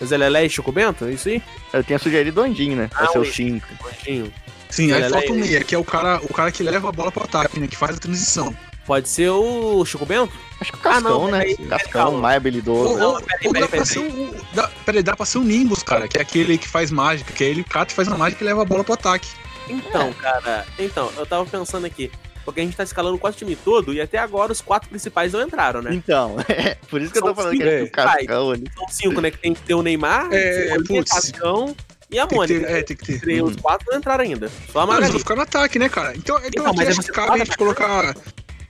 [0.00, 1.04] o Zé Lelé e Chico Bento?
[1.04, 1.42] É isso aí?
[1.72, 2.88] Eu tinha sugerido o Anjinho, né?
[2.94, 3.66] Vai Ah, ser o o 5.
[3.76, 4.32] Pontinho.
[4.68, 7.10] Sim, aí falta o meia, que é o cara, o cara que leva a bola
[7.10, 7.66] pro ataque, né?
[7.66, 8.54] Que faz a transição.
[8.86, 10.32] Pode ser o Chico Bento?
[10.60, 11.38] Acho que o Cascão, Ah, não, né?
[11.40, 12.98] peraí, Cascão, mais habilidoso.
[12.98, 13.86] não, ou- peraí, ou peraí, dá pra peraí.
[13.86, 14.34] ser um.
[14.52, 17.44] Dá, peraí, dá pra ser um Nimbus, cara, que é aquele que faz mágica, que
[17.44, 19.28] é ele cata e faz a mágica e leva a bola pro ataque.
[19.68, 22.10] Então, cara, então, eu tava pensando aqui.
[22.44, 25.32] Porque a gente tá escalando quase o time todo e até agora os quatro principais
[25.34, 25.94] não entraram, né?
[25.94, 26.36] Então,
[26.88, 28.64] por isso que eu tô São falando que cinco, é o Cascão ali.
[28.74, 29.30] São cinco, né?
[29.30, 31.10] Que tem que ter o Neymar, É, o putz.
[31.12, 31.76] Cascão
[32.10, 32.66] e a Tem que Mônica.
[32.66, 33.14] ter, é, tem que ter.
[33.32, 34.50] Entre Os quatro não entraram ainda.
[34.72, 35.10] Só a Não, eles Magali.
[35.12, 36.16] vão ficar no ataque, né, cara?
[36.16, 38.16] Então, então, Então, aqui mas que você cabe a gente colocar.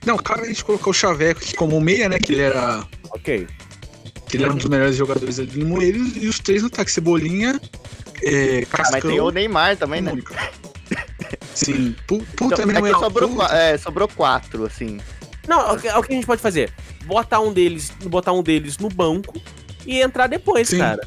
[0.05, 2.17] Não, cabe a gente colocar o Chaveco aqui como meia, né?
[2.19, 2.83] Que ele era.
[3.11, 3.47] Ok.
[4.27, 6.91] Que ele era um dos melhores jogadores ali do Limoeiro e os três no ataque.
[6.91, 7.59] Cebolinha,
[8.23, 10.09] é, Cascão Mas tem o Neymar também, né?
[10.11, 10.35] Mônica.
[11.53, 11.95] Sim.
[12.07, 14.99] Pu- Puta, Então, também é não que é sobrou, é, sobrou quatro, assim.
[15.47, 16.71] Não, é o que- é o que a gente pode fazer.
[17.05, 19.39] Botar um deles, botar um deles no banco
[19.85, 20.77] e entrar depois, Sim.
[20.79, 21.01] cara.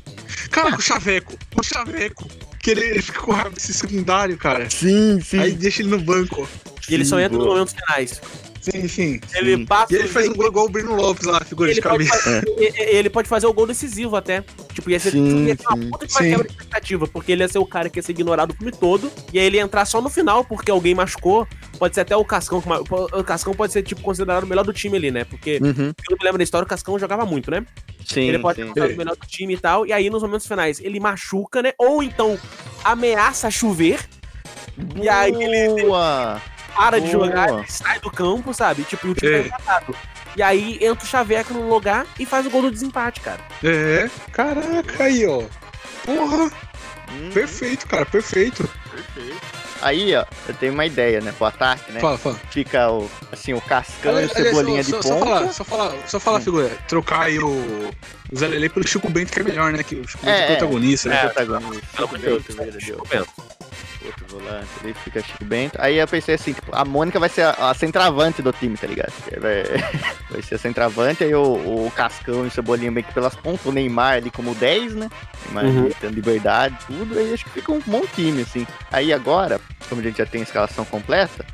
[0.50, 1.34] Cara, o Chaveco.
[1.56, 2.28] O Chaveco.
[2.60, 4.68] Que ele, ele fica com raiva desse secundário, cara.
[4.70, 5.38] Sim, sim.
[5.38, 6.48] Aí deixa ele no banco.
[6.88, 8.20] E ele só entra nos momentos finais.
[8.64, 9.20] Sim, sim.
[9.34, 9.66] Ele Sim.
[9.66, 9.92] passa.
[9.92, 12.22] E ele faz um gol igual o Breno Lopes lá, figura de ele pode, cabeça.
[12.40, 14.42] fazer, e- ele pode fazer o gol decisivo até.
[14.72, 17.42] Tipo, ia ser, Sim, ia ser uma puta de uma quebra de expectativa, porque ele
[17.42, 19.62] ia ser o cara que ia ser ignorado o filme todo, e aí ele ia
[19.62, 21.46] entrar só no final, porque alguém machucou.
[21.78, 22.62] Pode ser até o Cascão,
[23.12, 25.24] o Cascão pode ser, tipo, considerado o melhor do time ali, né?
[25.24, 25.74] Porque, Uhum.
[25.74, 27.66] pelo que eu lembro da história, o Cascão jogava muito, né?
[28.06, 28.94] Sim, ele pode ser sim.
[28.94, 31.72] o melhor do time e tal, e aí nos momentos finais ele machuca, né?
[31.78, 32.38] Ou então
[32.82, 33.98] ameaça chover,
[35.02, 35.82] e aí ele
[36.74, 36.84] Boa!
[36.84, 37.26] para de Boa.
[37.26, 38.82] jogar, ele sai do campo, sabe?
[38.84, 39.38] Tipo, e o time É.
[39.42, 39.96] tá empatado.
[40.36, 43.40] E aí entra o Chaveco no lugar e faz o gol do desempate, cara.
[43.62, 45.42] É, caraca, aí, ó.
[46.04, 46.50] Porra,
[47.12, 48.68] Hum, perfeito, cara, perfeito.
[49.82, 51.32] Aí, ó, eu tenho uma ideia, né?
[51.36, 52.00] Pro ataque, né?
[52.00, 52.40] Fala, fala.
[52.50, 55.26] Fica o, assim, o Cascão e o Cebolinha só, de só, só ponta.
[55.26, 56.70] falar, só falar, só falar, figura.
[56.88, 57.48] Trocar aí o,
[58.32, 59.82] o Zé Lelê pelo Chico Bento, que é melhor, né?
[59.82, 60.46] Que o Chico Bento É, é é.
[60.56, 61.16] protagonista, né?
[61.16, 62.70] É, protagonista.
[62.72, 62.80] De.
[62.84, 63.28] Chico Bento.
[64.04, 65.76] Outro volante, ali fica Chico Bento.
[65.80, 68.86] Aí eu pensei assim, tipo, a Mônica vai ser a, a centroavante do time, tá
[68.86, 69.12] ligado?
[69.40, 69.62] Vai,
[70.30, 71.42] vai ser a centroavante, aí o,
[71.86, 75.10] o Cascão e o Cebolinha meio que pelas pontas, o Neymar ali como 10, né?
[75.46, 75.90] Neymar Uhum.
[76.00, 78.66] tendo liberdade, tudo, aí acho que fica um bom time, assim.
[78.92, 81.44] Aí agora, como a gente já tem a escalação completa,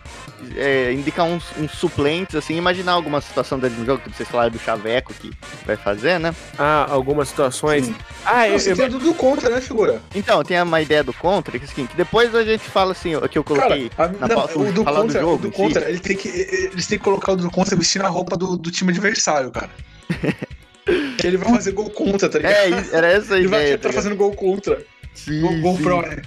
[0.57, 4.51] é, indicar uns, uns suplentes, assim, imaginar alguma situação dele no jogo, que vocês falaram
[4.51, 5.31] do Chaveco que
[5.66, 6.35] vai fazer, né?
[6.59, 7.87] Ah, algumas situações.
[7.87, 7.97] Sim.
[8.24, 10.01] Ah, eu, Você eu, tem a Dudu contra, né, figura?
[10.14, 13.28] Então, tem uma ideia do contra, que, assim, que depois a gente fala assim, o
[13.28, 13.91] que eu Cara, coloquei.
[13.99, 15.55] a- na não, pauta, o do falar do contra, jogo o do si.
[15.62, 18.57] contra ele tem que, eles têm que colocar o do contra vestindo a roupa do,
[18.57, 19.70] do time adversário, cara.
[21.18, 22.55] que ele vai fazer gol contra, tá ligado?
[22.55, 23.74] É, era essa a ele vai ideia.
[23.76, 23.93] estar tá ligado?
[24.03, 24.83] fazendo gol contra.
[25.14, 25.83] Sim, Gol, gol sim.
[25.83, 26.22] pro, né?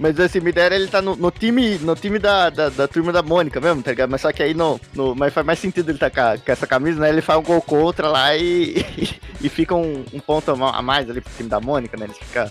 [0.00, 2.88] Mas assim, minha ideia era ele tá no, no time, no time da, da, da
[2.88, 4.08] turma da Mônica mesmo, tá ligado?
[4.08, 5.14] Mas só que aí no, no.
[5.14, 7.10] Mas faz mais sentido ele tá com, a- com essa camisa, né?
[7.10, 8.82] Ele faz um gol contra lá e,
[9.42, 12.06] e, fica um, um ponto a ma- a mais ali pro time da Mônica, né?
[12.06, 12.50] Ele fica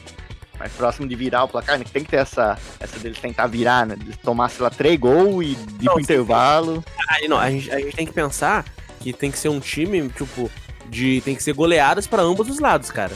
[0.60, 1.86] mais próximo de virar o placar, né?
[1.92, 3.96] Tem que ter essa, essa deles tentar virar, né?
[3.98, 6.84] De tomar, sei lá, três gols e ir Não, pro intervalo.
[7.10, 8.64] aí, não, a, gente, a gente tem que pensar
[9.00, 10.52] que tem que ser um time, tipo,
[10.88, 11.20] de.
[11.22, 13.14] Tem que ser goleadas pra ambos os lados, cara.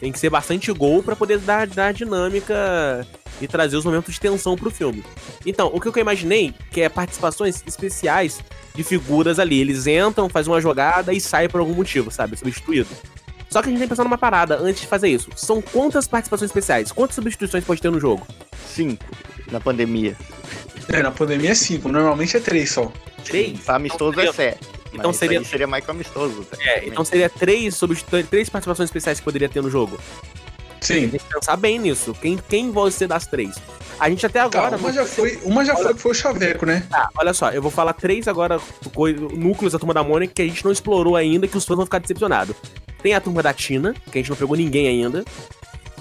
[0.00, 3.06] Tem que ser bastante gol pra poder dar, dar dinâmica
[3.40, 5.04] e trazer os momentos de tensão pro filme.
[5.44, 8.40] Então, o que eu imaginei que é participações especiais
[8.76, 9.58] de figuras ali.
[9.60, 12.36] Eles entram, fazem uma jogada e saem por algum motivo, sabe?
[12.36, 12.88] Substituído.
[13.48, 15.30] Só que a gente tem que pensar numa parada antes de fazer isso.
[15.34, 16.92] São quantas participações especiais?
[16.92, 18.26] Quantas substituições pode ter no jogo?
[18.68, 19.04] Cinco
[19.50, 20.16] na pandemia.
[20.88, 22.92] É, na pandemia é cinco, normalmente é três só.
[23.24, 23.60] Três?
[23.60, 24.75] Pra amistoso é sete.
[24.92, 26.44] Então Mas seria- seria mais que amistoso.
[26.44, 26.56] tá?
[26.60, 28.22] É, então seria três, substitu...
[28.24, 29.98] três participações especiais que poderia ter no jogo.
[30.80, 31.08] Sim.
[31.08, 32.14] Tem que pensar bem nisso.
[32.20, 33.56] Quem, quem vai ser das três?
[33.98, 34.70] A gente até agora.
[34.70, 36.86] Tá, uma já foi, uma já foi que foi o Chaveco, né?
[36.90, 38.60] Tá, olha só, eu vou falar três agora
[39.32, 41.86] núcleos da turma da Mônica que a gente não explorou ainda, que os fãs vão
[41.86, 42.54] ficar decepcionados.
[43.02, 45.24] Tem a turma da Tina, que a gente não pegou ninguém ainda.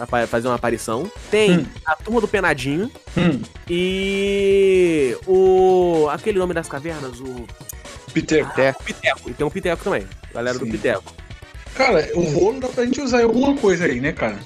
[0.10, 1.10] Pra fazer uma aparição.
[1.32, 1.66] Tem Hum.
[1.86, 2.92] a turma do Penadinho.
[3.18, 5.18] Hum, E.
[5.26, 6.08] O.
[6.12, 7.48] Aquele nome das cavernas, o.
[8.16, 8.50] Piteco.
[8.50, 8.84] Piteco.
[8.84, 9.30] Piteco.
[9.30, 10.08] E tem o Piteco também.
[10.34, 10.72] Galera do Sim.
[10.72, 11.14] Piteco.
[11.76, 14.38] Cara, o rolo dá pra gente usar em alguma coisa aí, né, cara?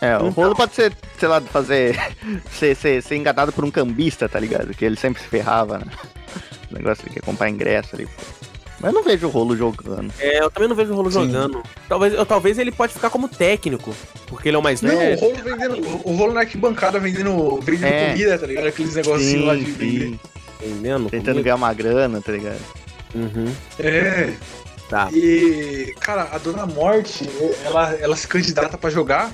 [0.00, 0.30] É, o Então.
[0.30, 1.96] rolo pode ser, sei lá, fazer.
[2.58, 4.74] ser, ser, ser enganado por um cambista, tá ligado?
[4.74, 5.84] Que ele sempre se ferrava, né?
[6.70, 8.22] O negócio de comprar ingresso ali, pô.
[8.80, 10.10] Mas eu não vejo o rolo jogando.
[10.18, 11.26] É, eu também não vejo o Rolo Sim.
[11.26, 11.62] jogando.
[11.88, 13.94] Talvez, eu- talvez ele pode ficar como técnico,
[14.26, 15.20] porque ele é o mais Não, o velho.
[15.20, 16.00] rolo vendendo.
[16.04, 18.08] O rolo na arquibancada vendendo, vendendo É.
[18.10, 18.66] comida, tá ligado?
[18.66, 20.18] Aqueles negocinhos lá de Sim, vender.
[20.62, 21.10] Entendendo?
[21.10, 21.44] Tentando Comigo?
[21.44, 22.58] ganhar uma grana, tá ligado?
[23.14, 23.54] Uhum.
[23.78, 24.32] É.
[24.88, 25.08] Tá.
[25.12, 27.28] E, cara, a Dona Morte,
[27.64, 29.32] ela, ela se candidata pra jogar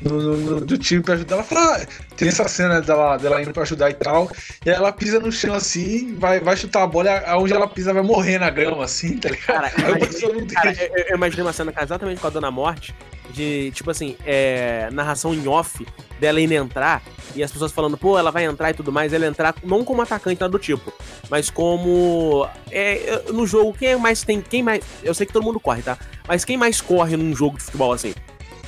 [0.00, 1.34] no, no- no- do time pra ajudar.
[1.36, 4.30] Ela fala, ah, tem essa cena dela, dela indo pra ajudar e tal.
[4.64, 7.66] E aí ela pisa no chão assim, vai, vai chutar a bola, e aonde ela
[7.66, 9.46] pisa vai morrer na grama, assim, tá ligado?
[9.46, 12.94] Cara, imagina- não Cara, eu, eu imaginei uma cena cara, exatamente com a Dona Morte,
[13.32, 15.86] de, tipo assim, é, narração em off
[16.18, 17.02] dela indo entrar,
[17.34, 20.02] e as pessoas falando, pô, ela vai entrar e tudo mais, ela entrar não como
[20.02, 20.92] atacante, nada do tipo,
[21.30, 22.46] mas como.
[22.70, 24.40] É, no jogo, quem mais tem.
[24.40, 24.84] Quem mais.
[25.02, 25.96] Eu sei que todo mundo corre, tá?
[26.26, 28.12] Mas quem mais corre num jogo de futebol assim?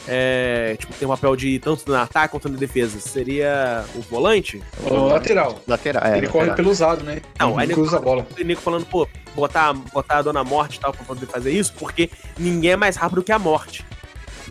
[0.08, 2.98] É, tipo, tem um papel de tanto no ataque quanto na defesa.
[2.98, 4.60] Seria o volante?
[4.84, 5.60] O lateral.
[5.66, 6.18] Lateral, é.
[6.18, 6.56] Ele corre lateral.
[6.56, 7.22] pelo usado, né?
[7.38, 8.26] Não, aí ele ele- cruza a bola.
[8.38, 11.72] o Nico falando, pô, botar, botar a Dona Morte e tal pra poder fazer isso,
[11.74, 13.84] porque ninguém é mais rápido que a Morte.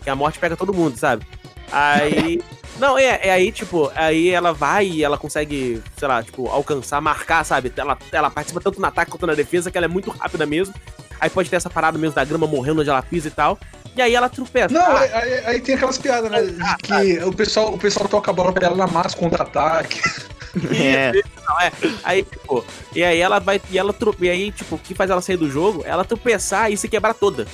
[0.02, 1.24] Porque a Morte pega todo mundo, sabe?
[1.70, 2.42] Aí.
[2.78, 7.00] Não, é, é aí, tipo, aí ela vai e ela consegue, sei lá, tipo, alcançar,
[7.02, 7.70] marcar, sabe?
[7.76, 10.74] Ela, ela participa tanto no ataque quanto na defesa, que ela é muito rápida mesmo.
[11.20, 13.58] Aí pode ter essa parada mesmo da grama morrendo onde ela pisa e tal.
[13.94, 14.72] E aí ela tropeça.
[14.74, 16.42] Não, Ah, aí, aí- tem aquelas piadas, né?
[16.42, 20.00] De que o pessoal, o pessoal toca a bola pra ela na massa contra-ataque.
[20.74, 21.12] É.
[21.48, 21.72] Não, é.
[22.04, 22.62] Aí, tipo,
[22.94, 23.58] e aí ela vai.
[23.70, 25.82] E ela tro- E aí, tipo, o que faz ela sair do jogo?
[25.86, 27.46] Ela tropeçar e se quebrar toda.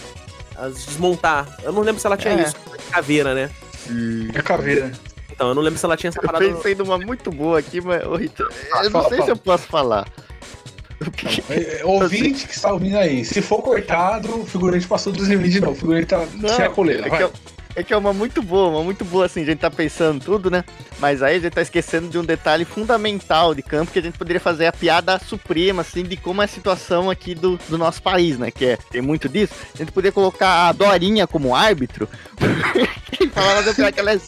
[0.68, 1.46] Desmontar.
[1.62, 2.42] Eu não lembro se ela tinha É.
[2.42, 2.56] isso.
[2.90, 3.50] Caveira, né?
[4.34, 4.90] É caveira.
[5.30, 6.44] Então, eu não lembro se ela tinha essa Eu parada.
[6.44, 8.04] pensei numa muito boa aqui, mas.
[8.04, 9.24] Ô, Rita, Ah, eu não fala, sei fala.
[9.26, 10.08] se eu posso falar.
[11.00, 15.28] O que- É, ouvinte que está ouvindo aí, se for cortado, o figurante passou dos
[15.28, 15.72] limites de novo.
[15.72, 17.06] O figurante tá Não, sem a coleira.
[17.06, 17.30] é que, é,
[17.76, 20.50] é que é uma muito boa, uma muito boa, assim, a gente tá pensando tudo,
[20.50, 20.64] né?
[20.98, 24.18] Mas aí a gente tá esquecendo de um detalhe fundamental de campo que a gente
[24.18, 28.02] poderia fazer a piada suprema, assim, de como é a situação aqui do, do nosso
[28.02, 28.50] país, né?
[28.50, 29.52] Que é, tem muito disso.
[29.74, 32.08] A gente poderia colocar a Dorinha como árbitro
[33.20, 34.18] e falar fazer piada que ela é.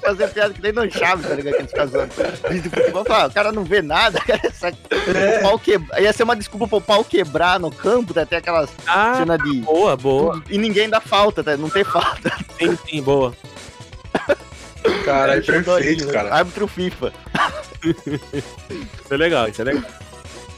[0.00, 1.54] Fazer piada que nem no chave, tá ligado?
[1.54, 2.12] Que eles ficam zoando.
[2.50, 5.38] Diz de futebol, fala, o cara não vê nada, cara, só- É.
[5.38, 6.00] o pau quebra.
[6.00, 8.26] Ia ser uma desculpa pro pau quebrar no campo, tá?
[8.26, 9.60] Tem aquelas Ah, cenas de.
[9.60, 10.42] boa, boa.
[10.50, 11.56] E ninguém dá falta, tá?
[11.56, 12.32] Não tem falta.
[12.70, 13.34] Sim, sim, boa.
[15.04, 16.34] Cara, é perfeito, cara.
[16.34, 17.12] Árbitro FIFA.
[17.84, 19.84] Isso é legal, isso é legal.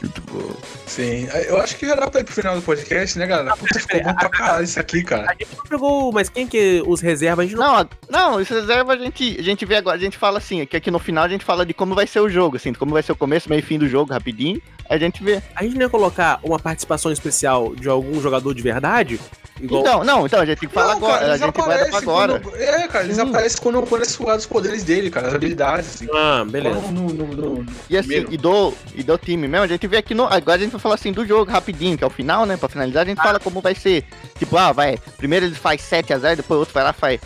[0.01, 0.55] Muito bom.
[0.85, 3.55] Sim, eu acho que já dá pra ir pro final do podcast, né, galera?
[3.57, 5.29] Puta, ficou bom pra caralho isso aqui, cara.
[5.29, 7.77] A gente não pegou, mas quem que os reservas a gente não.
[7.77, 10.77] Não, não, isso reserva a gente, a gente vê agora, a gente fala assim, que
[10.77, 12.93] aqui no final a gente fala de como vai ser o jogo, assim, de como
[12.93, 14.61] vai ser o começo, meio e fim do jogo, rapidinho.
[14.89, 15.41] A gente vê.
[15.55, 19.19] A gente não ia colocar uma participação especial de algum jogador de verdade?
[19.59, 19.81] Igual.
[19.81, 21.97] Então, não, então a gente tem que falar Não, agora, cara, a gente guarda pra
[21.97, 22.39] agora.
[22.39, 23.21] quando- É, cara, eles Sim.
[23.23, 26.07] aparecem quando, é suado os poderes dele, cara, as habilidades, assim.
[26.13, 26.79] ah, beleza.
[26.79, 27.27] No, no, no,
[27.63, 28.33] no- E assim, primeiro.
[28.33, 30.25] e do, e do time mesmo, a gente vê aqui no.
[30.25, 32.55] Agora a gente vai falar assim do jogo rapidinho, que é o final, né?
[32.57, 34.03] Pra finalizar, a gente fala como vai ser.
[34.37, 34.97] Tipo, ah, vai.
[35.17, 37.19] Primeiro eles faz 7x0, depois o outro vai lá e faz.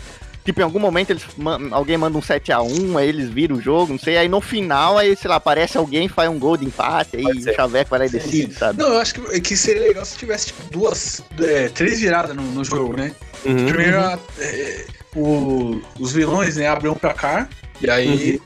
[0.44, 3.92] Tipo, em algum momento eles ma- alguém manda um 7x1, aí eles viram o jogo,
[3.92, 4.16] não sei.
[4.16, 7.54] Aí no final, aí, sei lá, aparece alguém, faz um gol de empate, aí o.
[7.54, 8.82] Chaveco vai lá e decide, sabe?
[8.82, 12.42] Não, eu acho que, que seria legal se tivesse, tipo, duas, é, três viradas no,
[12.42, 13.12] no jogo, né?
[13.44, 13.66] Uhum.
[13.66, 17.48] Primeiro, a- é, o- os vilões, né, abrem um placar,
[17.80, 18.40] e aí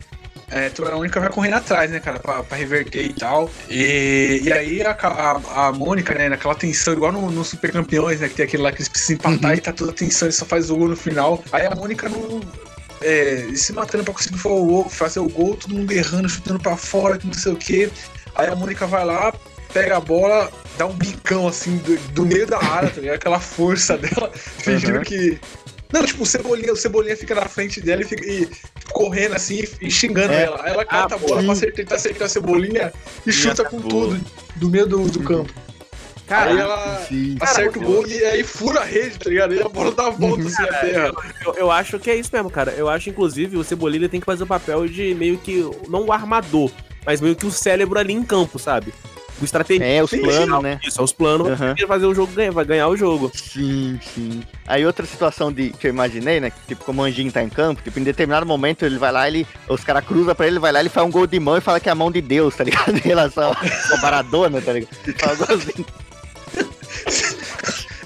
[0.51, 3.51] é, tu a única vai correndo atrás, né, cara, pra, pra reverter e tal.
[3.69, 8.21] E, e aí a, a, a Mônica, né, naquela tensão, igual no, no Super Campeões,
[8.21, 10.33] né, que tem aquele lá que eles precisam empatar e tá toda a tensão, ele
[10.33, 11.43] só faz o gol no final.
[11.53, 12.41] Aí a Mônica não.
[13.03, 14.39] É, se matando pra conseguir
[14.89, 17.91] fazer o gol, todo mundo errando, chutando pra fora, que não sei o quê.
[18.35, 19.35] Aí a Mônica vai lá,
[19.73, 23.17] pega a bola, dá um bicão assim do, do meio da área, tá ligado?
[23.17, 25.03] Aquela força dela, fingindo Uhum.
[25.05, 25.39] que.
[25.93, 28.49] Não, tipo, o Cebolinha, o Cebolinha fica na frente dela e fica e,
[28.93, 30.43] correndo assim e, e xingando É.
[30.45, 30.61] ela.
[30.65, 32.93] Aí ela cata Ah, a bola pra acertar, tentar acertar a Cebolinha
[33.27, 34.09] e chuta com acertou.
[34.11, 34.21] tudo
[34.57, 35.53] do meio do, do campo.
[36.27, 37.37] Cara, aí ela Sim.
[37.41, 39.53] acerta o Cara, gol e aí fura a rede, tá ligado?
[39.53, 41.13] Aí a bola dá a volta assim na terra.
[41.45, 42.73] eu, eu acho que é isso mesmo, cara.
[42.73, 45.65] Eu acho, inclusive, o Cebolinha tem que fazer o papel de meio que.
[45.89, 46.73] Não o armador,
[47.05, 48.93] mas meio que o cérebro ali em campo, sabe?
[49.41, 49.87] O estrategista.
[49.87, 50.81] É, os planos, né?
[50.83, 53.31] Isso, é os planos pra fazer o jogo ganhar, vai ganhar o jogo.
[53.35, 54.43] Sim, sim.
[54.67, 56.51] Aí outra situação de, que eu imaginei, né?
[56.67, 59.47] Tipo, como o Anjinho tá em campo, tipo, em determinado momento ele vai lá, ele,
[59.69, 61.79] os caras cruzam pra ele, vai lá, ele faz um gol de mão e fala
[61.79, 62.87] que é a mão de Deus, tá ligado?
[62.97, 63.55] Em relação
[63.91, 64.97] ao Maradona, tá ligado?
[65.07, 65.37] Ele fala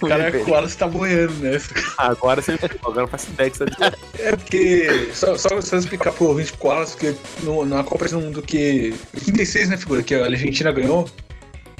[0.06, 0.32] igualzinho.
[0.32, 1.74] Cara, o Wallace tá boiando nessa.
[1.98, 3.96] Agora você agora faz ideia que você tá dizendo.
[4.18, 5.10] É porque.
[5.12, 8.94] Só, só, só explicar pro ouvinte Wallace, porque no, na Copa do Mundo que.
[9.12, 10.02] 36, né, figura?
[10.02, 11.08] Que a Argentina ganhou.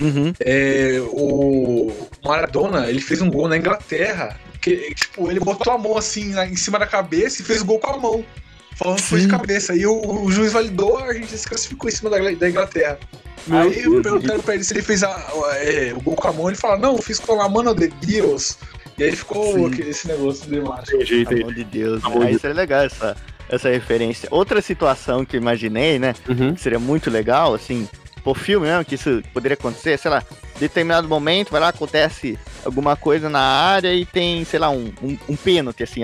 [0.01, 0.33] Uhum.
[0.41, 1.93] É, o
[2.25, 4.39] Maradona, ele fez um gol na Inglaterra.
[4.61, 7.91] Que, tipo, ele botou a mão assim em cima da cabeça e fez gol com
[7.91, 8.25] a mão.
[8.81, 9.77] Falando que foi de cabeça.
[9.77, 12.99] E o, o juiz validou, a Argentina se classificou em cima da, da Inglaterra.
[13.51, 16.49] Aí eu perguntando pra ele se ele fez a- é, o gol com a mão,
[16.49, 18.57] ele fala, não, eu fiz com a mano de Deus.
[18.99, 19.67] E aí ficou Sim.
[19.67, 20.95] aquele- esse negócio de macho.
[20.97, 22.27] Entendi, Pelo amor de Deus, né?
[22.27, 23.17] Aí seria legal essa,
[23.49, 24.29] essa referência.
[24.31, 26.15] Outra situação que eu imaginei, né?
[26.29, 26.55] Uhum.
[26.55, 27.89] que seria muito legal, assim,
[28.21, 30.23] por filme mesmo, que isso poderia acontecer, sei lá,
[30.59, 35.19] determinado momento, vai lá, acontece alguma coisa na área e tem, sei lá, um, um,
[35.29, 36.03] um pênalti, assim,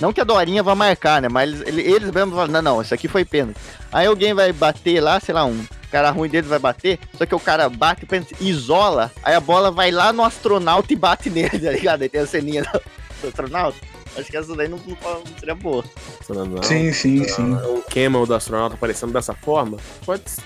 [0.00, 2.94] não que a Dorinha vá marcar, né, mas eles, eles mesmos falam, não, não, isso
[2.94, 3.58] aqui foi pênalti.
[3.92, 7.34] Aí alguém vai bater lá, sei lá, um cara ruim deles vai bater, só que
[7.34, 11.50] o cara bate, pênalti, isola, aí a bola vai lá no astronauta e bate nele,
[11.58, 12.02] tá ligado?
[12.02, 12.80] Aí tem a ceninha do,
[13.22, 13.95] do astronauta.
[14.16, 15.84] Acho que essa daí não, não seria boa.
[16.28, 17.42] Não, Sim, sim, sim.
[17.54, 19.76] Um camel do astronauta aparecendo dessa forma?
[20.04, 20.42] Pode ser.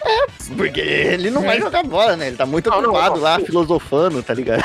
[0.57, 2.29] Porque ele não vai jogar bola, né?
[2.29, 3.23] Ele tá muito Não, não, ocupado não.
[3.23, 4.65] lá, filosofando, tá ligado?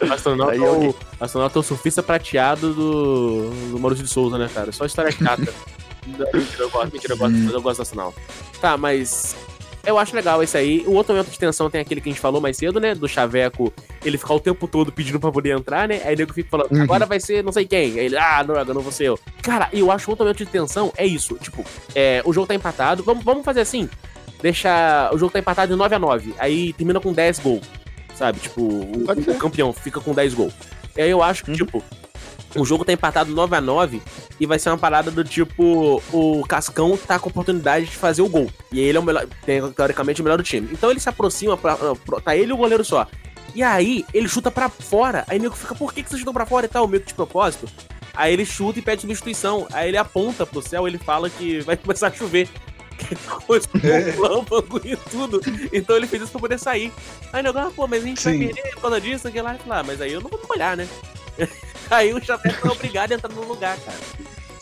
[0.00, 4.48] O astronauta, é o, astronauta é o surfista prateado do, do Maurício de Souza, né,
[4.52, 4.72] cara?
[4.72, 5.52] Só história chata.
[6.06, 8.20] Mentira, eu gosto, mentira, eu gosto, eu gosto do astronauta.
[8.60, 9.34] Tá, mas
[9.86, 10.84] eu acho legal esse aí.
[10.86, 12.94] O outro momento de tensão tem aquele que a gente falou mais cedo, né?
[12.94, 13.72] Do Chaveco,
[14.04, 16.00] ele ficar o tempo todo pedindo pra poder entrar, né?
[16.04, 16.82] Aí o nego fica falando, Uhum.
[16.82, 17.98] agora vai ser não sei quem.
[17.98, 19.18] Aí ele, ah, droga, não vou ser eu.
[19.42, 21.34] Cara, e eu acho que o outro momento de tensão é isso.
[21.36, 21.64] Tipo,
[21.94, 23.02] é, o jogo tá empatado.
[23.02, 23.88] Vamos, vamos fazer assim.
[24.42, 25.10] Deixa.
[25.12, 27.62] O jogo tá empatado de 9 a 9 Aí termina com 10 gols.
[28.14, 28.38] Sabe?
[28.40, 30.52] Tipo, o, o campeão fica com 10 gols.
[30.96, 31.56] E aí eu acho que, Uhum.
[31.56, 31.82] tipo,
[32.56, 34.00] o jogo tá empatado 9 a 9
[34.38, 38.22] e vai ser uma parada do tipo, o Cascão tá com a oportunidade de fazer
[38.22, 38.50] o gol.
[38.70, 40.68] E ele é o melhor, tem, teoricamente o melhor do time.
[40.72, 43.06] Então ele se aproxima, pra, pra- tá ele e o goleiro só.
[43.54, 45.24] E aí ele chuta pra fora.
[45.28, 46.88] Aí o nego fica, por que, que você chutou pra fora e tal?
[46.88, 47.68] Meio que de propósito.
[48.12, 49.66] Aí ele chuta e pede substituição.
[49.72, 52.48] Aí ele aponta pro céu ele fala que vai começar a chover.
[53.46, 55.40] Coisa com lâmpago e tudo.
[55.72, 56.92] Então ele fez isso pra poder sair.
[57.32, 58.46] Aí o nego, ah, pô, mas a gente vai Sim.
[58.46, 59.54] perder por causa disso, aquilo lá.
[59.54, 60.88] Fala, ah, mas aí eu não vou me molhar, né?
[61.90, 63.98] Aí o Chaveco é obrigado a entrar no lugar, cara.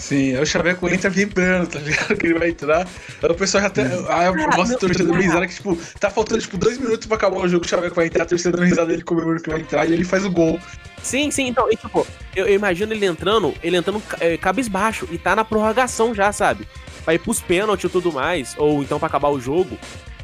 [0.03, 2.17] Sim, aí o Chaveco entra vibrando, tá ligado?
[2.19, 2.89] Que ele vai entrar.
[3.23, 3.83] Aí o pessoal já até.
[3.83, 7.17] Aí eu gosto da torcida dando risada que, tipo, tá faltando, tipo, dois minutos pra
[7.17, 9.61] acabar o jogo, o Chaveco vai entrar, a torcida dando risada dele comemorando que vai
[9.61, 10.59] entrar e ele faz o gol.
[11.01, 12.05] Sim, sim, então, e, tipo,
[12.35, 16.67] eu, eu imagino ele entrando, ele entrando é, cabisbaixo e tá na prorrogação já, sabe?
[17.05, 19.79] Pra ir pros pênaltis e tudo mais, ou então pra acabar o jogo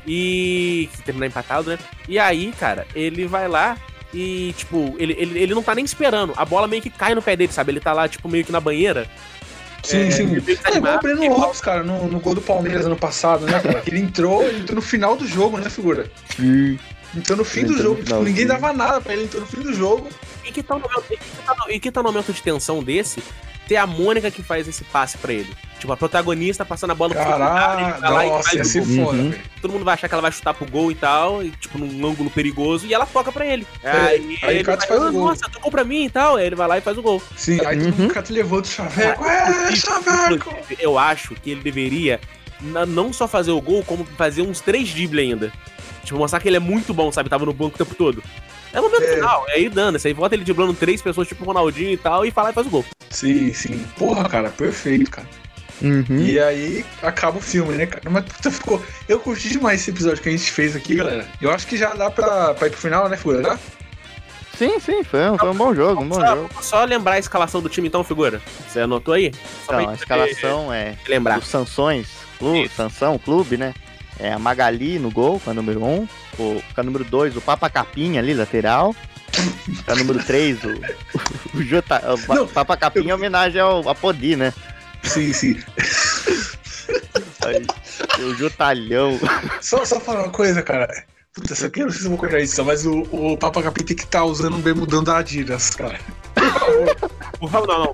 [0.04, 1.78] e terminar empatado, né?
[2.08, 3.76] E aí, cara, ele vai lá
[4.14, 7.22] e, tipo, ele, ele, ele não tá nem esperando, a bola meio que cai no
[7.22, 7.72] pé dele, sabe?
[7.72, 9.06] Ele tá lá, tipo, meio que na banheira.
[9.82, 10.40] Sim, É, sim.
[10.56, 13.60] tá É igual o Breno Lopes, cara, no, no gol do Palmeiras ano passado, né,
[13.60, 13.82] cara?
[13.86, 16.10] Ele entrou, ele entrou no final do jogo, né, figura?
[17.16, 17.94] Entrou no fim Ele do jogo.
[17.96, 18.28] Tipo, finalzinho.
[18.28, 20.08] ninguém dava nada pra ele, entrou no fim do jogo.
[20.44, 22.82] E que no momento, e que tal no- e que tal no momento de tensão
[22.82, 23.22] desse,
[23.68, 25.54] ter a Mônica que faz esse passe pra ele?
[25.78, 28.64] Tipo, a protagonista passando a bola pro secundário, ele Caralho, vai lá e nossa, ia
[28.64, 29.04] faz o gol.
[29.06, 29.34] foda, Uhum.
[29.62, 32.04] Todo mundo vai achar que ela vai chutar pro gol e tal, e, tipo, num
[32.08, 33.64] ângulo perigoso, e ela toca pra ele.
[33.84, 35.28] É, aí ele o vai, faz o gol.
[35.28, 37.22] Nossa, tocou pra mim e tal, aí ele vai lá e faz o gol.
[37.36, 37.84] Sim, aí Uhum.
[37.84, 39.24] mundo fica te levando o chaveco.
[39.24, 40.56] É, chaveco!
[40.80, 42.20] Eu acho que ele deveria
[42.60, 45.52] não só fazer o gol, como fazer uns três dribles ainda.
[46.02, 47.28] Tipo, mostrar que ele é muito bom, sabe?
[47.28, 48.22] Tava no banco o tempo todo.
[48.72, 49.14] É no momento É.
[49.14, 49.98] final, é aí dando.
[50.04, 52.66] Aí volta ele driblando três pessoas, tipo o Ronaldinho e tal, e fala e faz
[52.66, 52.84] o gol.
[53.10, 53.84] Sim, sim.
[53.96, 55.26] Porra, cara, perfeito, cara.
[55.80, 56.18] Uhum.
[56.18, 58.02] E aí acaba o filme, né, cara?
[58.10, 58.82] Mas puta, ficou.
[59.08, 61.26] Eu curti demais esse episódio que a gente fez aqui, galera.
[61.40, 63.40] Eu acho que já dá pra, pra ir pro final, né, Fura?
[63.42, 63.58] Dá?
[64.58, 66.50] Sim, sim, foi um, foi um bom jogo, um bom Só, jogo.
[66.62, 68.42] só lembrar a escalação do time, então, figura.
[68.68, 69.32] Você anotou aí?
[69.64, 71.38] Só Então, a escalação é lembrar.
[71.38, 72.08] dos Sansões,
[72.40, 73.72] clube, Sansão, clube, né?
[74.18, 75.86] É a Magali no gol, com a número 1.
[75.86, 76.08] Um,
[76.38, 78.94] o, com a número 2, o Papa Capinha ali, lateral.
[79.84, 80.68] Com a número 3, o,
[81.54, 84.52] o, Jota, o Não, Papa Capinha é homenagem ao Apodi, né?
[85.02, 85.56] Sim, sim.
[87.44, 87.64] Aí,
[88.24, 89.18] o Jotalhão.
[89.60, 90.88] Só, só falar uma coisa, cara.
[91.32, 93.62] Puta, isso aqui eu não sei se eu vou cortar isso, mas o, o Papa
[93.62, 95.98] Capim tem que estar usando um bermudão da Adidas, cara.
[96.34, 97.10] Por favor,
[97.40, 97.78] não, não.
[97.84, 97.92] não.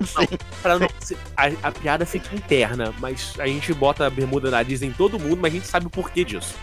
[0.61, 4.63] Pra não se- a, a piada fica interna, mas a gente bota a bermuda da
[4.63, 6.55] Disney em todo mundo, mas a gente sabe o porquê disso.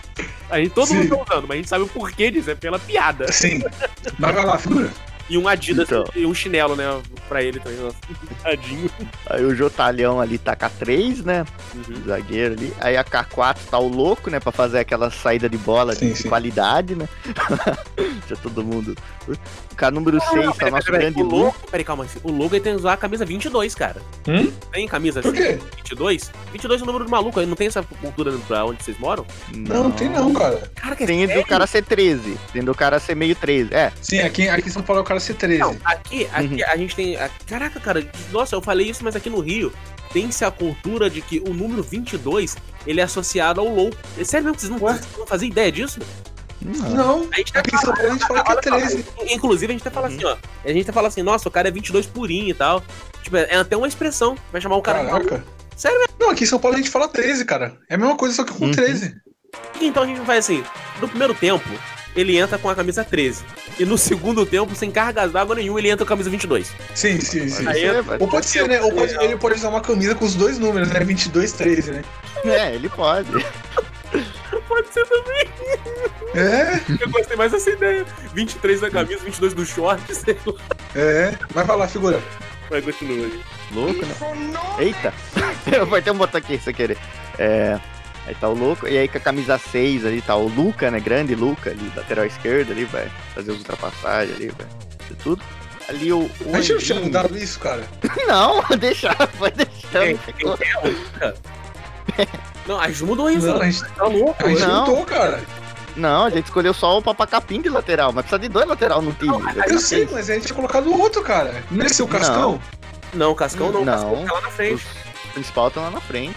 [0.50, 0.96] A gente, todo Sim.
[1.04, 3.30] mundo tá usando, mas a gente sabe o porquê disso, é pela piada.
[3.32, 3.62] Sim.
[4.18, 4.90] Vai lá, figura.
[5.30, 6.04] E um Adidas Então.
[6.14, 6.84] e um chinelo, né?
[7.28, 7.78] Pra ele também.
[7.78, 7.96] nossa.
[8.42, 8.90] Tadinho.
[9.26, 11.44] Aí o Jotalhão ali tá com a 3, né?
[11.74, 12.04] Uhum.
[12.06, 12.72] Zagueiro ali.
[12.80, 14.38] Aí a K4 tá o louco, né?
[14.40, 16.28] Pra fazer aquela saída de bola Sim, de sim.
[16.28, 17.08] qualidade, né?
[18.28, 18.96] Já todo mundo.
[19.78, 22.06] Com a número 6 tá o nosso peraí, grande o logo, peraí, calma.
[22.22, 24.02] O logo ele tem que usar a camisa 22, cara.
[24.28, 24.52] Hum?
[24.72, 25.58] Tem camisa Por quê?
[25.76, 26.30] 22?
[26.52, 29.24] 22 é o número do maluco, aí não tem essa cultura pra onde vocês moram?
[29.54, 30.70] Não, não tem não, cara.
[30.74, 31.46] Cara, que é Tem do sério?
[31.46, 32.36] cara ser 13.
[32.52, 33.72] Tem do cara ser meio 13.
[33.72, 33.92] É.
[34.00, 35.60] Sim, aqui, aqui em São Paulo é o cara ser 13.
[35.60, 36.68] Não, aqui, aqui Uhum.
[36.70, 37.16] a gente tem.
[37.16, 39.72] a- Caraca, cara, nossa, eu falei isso, mas aqui no Rio
[40.12, 42.56] tem-se a cultura de que o número 22
[42.86, 43.96] ele é associado ao louco.
[44.18, 44.94] É sério mesmo vocês não, Ué?
[44.94, 46.00] vocês não faziam ideia disso?
[46.60, 49.04] Não, A gente aqui em São Paulo a gente fala que é Olha só, 13.
[49.34, 50.36] Inclusive, a gente até fala assim, ó.
[50.64, 52.82] A gente até fala assim, nossa, o cara é 22 purinho e tal.
[53.22, 54.36] Tipo, é até uma expressão.
[54.52, 55.04] Vai chamar o cara.
[55.04, 55.44] Caraca.
[55.76, 56.14] Sério mesmo?
[56.20, 57.76] Não, aqui em São Paulo a gente fala 13, cara.
[57.90, 58.70] É a mesma coisa, só que com Uhum.
[58.70, 59.12] 13.
[59.80, 60.62] Então a gente faz assim:
[61.00, 61.68] no primeiro tempo,
[62.14, 63.44] ele entra com a camisa 13.
[63.78, 66.72] E no segundo tempo, sem cargas d'água nenhuma, ele entra com a camisa 22.
[66.94, 67.66] Sim, sim, sim.
[67.66, 68.80] Aí é, Ou pode ser, né?
[68.80, 71.00] Ou pode, ele pode usar uma camisa com os dois números, né?
[71.00, 72.02] 22, 13, né?
[72.44, 73.30] é, ele pode.
[74.68, 75.48] Pode ser também.
[76.34, 78.06] É, Eu gostei mais dessa ideia.
[78.34, 80.54] 23 da camisa, 22 do short, sei lá.
[80.94, 81.34] é.
[81.50, 82.22] Vai falar, figura.
[82.70, 83.40] Vai, continua aí.
[83.72, 84.14] Louco, né?
[84.78, 85.12] Eita!
[85.70, 86.96] Eu apertei um botão aqui sem querer.
[87.38, 87.78] É.
[88.26, 88.86] Aí tá o louco.
[88.86, 91.00] E aí com a camisa 6 ali tá o Luca, né?
[91.00, 94.66] Grande Luca ali, lateral esquerdo ali, vai fazer as ultrapassagens ali, vai
[95.00, 95.42] fazer tudo.
[95.88, 96.30] Ali o.
[96.46, 97.82] o A gente não tinha mudado isso, cara.
[98.26, 100.18] Não, deixar, foi deixando.
[100.18, 101.34] Ficou- quem é o Luca?
[102.66, 103.46] Não, a gente mudou isso.
[103.46, 104.44] Não, a gente, Tá louco?
[104.44, 104.80] a gente Não.
[104.86, 105.40] mudou, cara.
[105.96, 109.12] Não, a gente escolheu só o papacapim de lateral, mas precisa de dois lateral no
[109.12, 109.36] time.
[109.54, 111.62] Já Eu tem sei, mas a gente tinha colocado o outro, cara.
[111.70, 112.60] Não é seu Cascão?
[113.12, 113.92] Não, Cascão não, Não.
[113.92, 114.86] Cascão tá lá na frente.
[115.26, 116.36] Os principal estão lá na frente.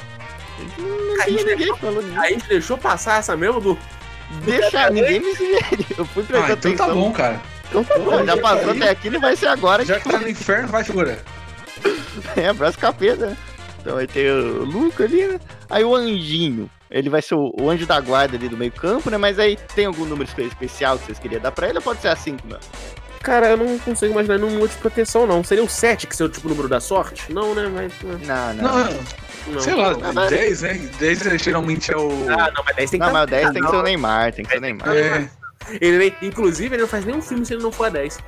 [1.21, 2.19] A gente não ninguém falando nisso.
[2.21, 3.77] A gente deixou passar essa mesmo do.
[4.43, 5.85] Deixa ninguém me sugere.
[5.97, 6.87] Eu fui prestar Ah, então atenção.
[6.87, 7.41] tá bom, cara.
[7.69, 9.83] Então tá bom, já passou até aqui, não vai ser agora.
[9.85, 11.19] Já que tá no inferno, vai, figura.
[12.37, 13.37] É, abraço capeta, né?
[13.81, 15.39] Então vai ter o Luca ali, né?
[15.69, 19.09] Aí o Anjinho, ele vai ser o, o anjo da guarda ali do meio campo,
[19.09, 19.17] né?
[19.17, 22.01] Mas aí tem algum número espe- especial que vocês queriam dar pra ele ou pode
[22.01, 22.57] ser assim, meu?
[23.25, 25.43] Cara, eu não consigo imaginar nenhum número de proteção, não.
[25.43, 27.33] Seria o 7, que seria o tipo número da sorte?
[27.33, 27.67] Não, né?
[27.73, 27.91] Mas.
[28.27, 28.63] Não, não.
[28.85, 29.59] Não, Não.
[29.59, 30.73] sei lá, mas- 10, né?
[30.99, 32.09] 10 é, geralmente é o.
[32.29, 33.69] Ah, não, mas 10 tem que Não, mas o 10 tem que não.
[33.71, 34.87] ser o Neymar, tem que ser o Neymar.
[34.95, 35.27] É,
[35.81, 38.19] Ele inclusive, ele não faz nenhum filme se ele não for a 10.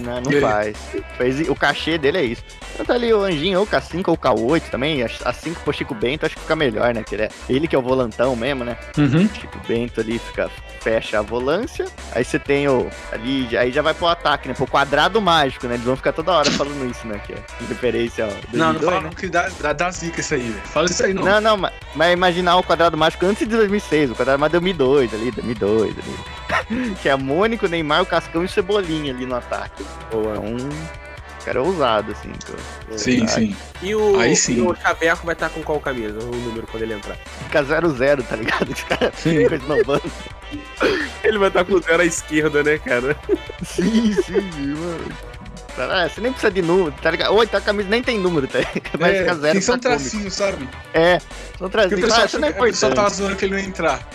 [0.00, 0.76] Não, não Ele- faz.
[1.18, 2.42] Fez- O cachê dele é isso.
[2.72, 5.02] Então tá ali o Anjinho, ou K5 ou K8 também.
[5.02, 7.02] A 5 pro Chico Bento acho que fica melhor, né?
[7.06, 8.78] Que ele, é, ele que é o volantão mesmo, né?
[8.96, 9.28] uhum.
[9.28, 11.86] Chico Bento ali fica, fecha a volância.
[12.12, 12.90] Aí você tem o.
[13.12, 14.54] Ali, aí já vai pro ataque, né?
[14.54, 15.74] Pro quadrado mágico, né?
[15.74, 17.20] Eles vão ficar toda hora falando isso, né?
[17.24, 18.30] Que é referência ao.
[18.52, 19.02] Não, não 2002, fala né?
[19.02, 20.66] não, que dá, dá, dá zica isso aí, velho.
[20.66, 21.22] Fala isso aí não.
[21.22, 24.60] Não, não, mas, mas imaginar o quadrado mágico antes de 2006, o quadrado mágico é
[24.60, 26.94] 2002 ali, 2002 ali.
[27.02, 29.84] que é a Mônica, o Neymar, o Cascão e o Cebolinha ali no ataque.
[30.10, 30.36] Boa.
[30.36, 31.09] Então, o
[31.44, 32.30] cara é ousado, assim.
[32.30, 32.98] então.
[32.98, 33.56] Sim, sim.
[33.82, 34.58] E o, Aí sim.
[34.58, 36.18] e o Chaveco vai estar com qual camisa?
[36.18, 37.16] O número quando ele entrar.
[37.44, 38.74] Fica 0-0, tá ligado?
[39.16, 39.38] Sim.
[39.48, 40.12] ficam esnobando.
[41.22, 43.16] Ele vai estar com o zero à esquerda, né, cara?
[43.64, 45.12] Sim, sim, mano.
[45.78, 47.32] Ah, você nem precisa de número, tá ligado?
[47.32, 48.58] Ou então a camisa nem tem número, tá?
[48.98, 50.10] Vai É, ficar zero tem só um pra cômico.
[50.10, 50.68] tracinho, sabe?
[50.92, 51.28] É, são
[51.58, 52.00] Porque o trazidos.
[52.04, 52.96] pessoal, Ah, isso não é que- o pessoal importante.
[52.96, 54.08] tava zoando que ele não ia entrar.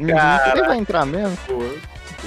[0.00, 0.08] Uhum,
[0.52, 1.38] Ele vai entrar mesmo.
[1.46, 1.74] Boa.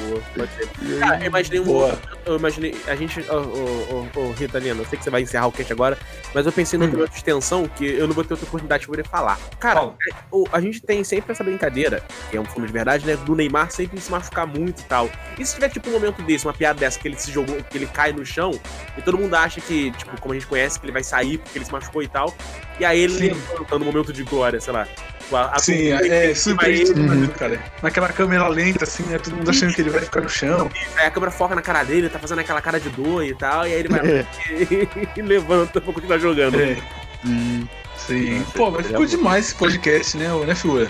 [0.08, 1.00] Boa, pode ser.
[1.00, 1.64] Cara, eu imaginei um.
[1.66, 2.00] Boa.
[2.26, 2.76] Eu imaginei.
[2.88, 3.20] A gente.
[3.30, 5.98] Ô, ô, ô, ô, Rita Lina, eu sei que você vai encerrar o cast agora,
[6.34, 7.00] mas eu pensei num Hum.
[7.00, 9.38] outro de extensão que eu não vou ter outra oportunidade de poder falar.
[9.60, 9.96] Cara, Fala.
[10.10, 10.14] é,
[10.52, 13.16] a gente tem sempre essa brincadeira, que é um filme de verdade, né?
[13.18, 15.10] Do Neymar sempre se machucar muito e tal.
[15.38, 17.78] E se tiver, tipo, um momento desse, uma piada dessa, que ele se jogou, que
[17.78, 18.52] ele cai no chão,
[18.98, 21.58] e todo mundo acha que, tipo, como a gente conhece, que ele vai sair porque
[21.58, 22.34] ele se machucou e tal.
[22.80, 24.88] E aí ele levanta no momento de glória, sei lá.
[25.32, 27.60] A, a Sim, é, é surpreende todo mundo, cara.
[27.84, 29.18] Naquela câmera lenta, assim, né?
[29.20, 30.70] Todo mundo achando que ele vai ficar no chão.
[30.98, 33.34] Aí a câmera foca na cara dele, ele tá fazendo aquela cara de dor e
[33.36, 34.26] tal, e aí ele vai lá
[35.16, 36.60] e levanta pra continuar jogando.
[36.60, 36.78] É,
[37.26, 37.68] Hum,
[37.98, 38.40] sim.
[38.40, 39.06] Nossa, Pô, mas ficou bom.
[39.08, 40.88] demais esse podcast, né, né, figura?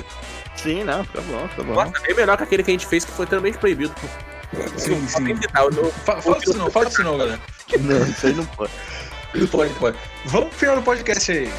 [0.55, 1.73] Sim, não, fica bom, fica bom.
[1.73, 3.93] Nossa, bem melhor que aquele que a gente fez que foi totalmente proibido.
[4.77, 5.23] Sim, sim.
[5.23, 7.39] não- Fa- Fala isso não, fala isso não, galera.
[7.79, 8.71] Não, isso aí não pode.
[9.33, 9.97] Não pode, pode.
[10.25, 11.49] Vamos pro final do podcast aí.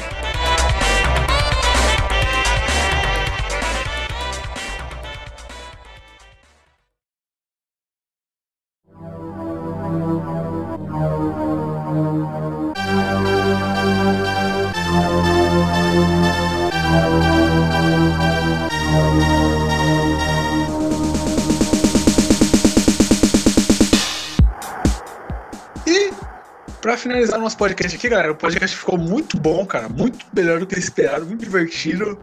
[27.41, 29.89] Nosso podcast aqui, galera, o podcast ficou muito bom, cara.
[29.89, 32.17] Muito melhor do que esperado, muito divertido.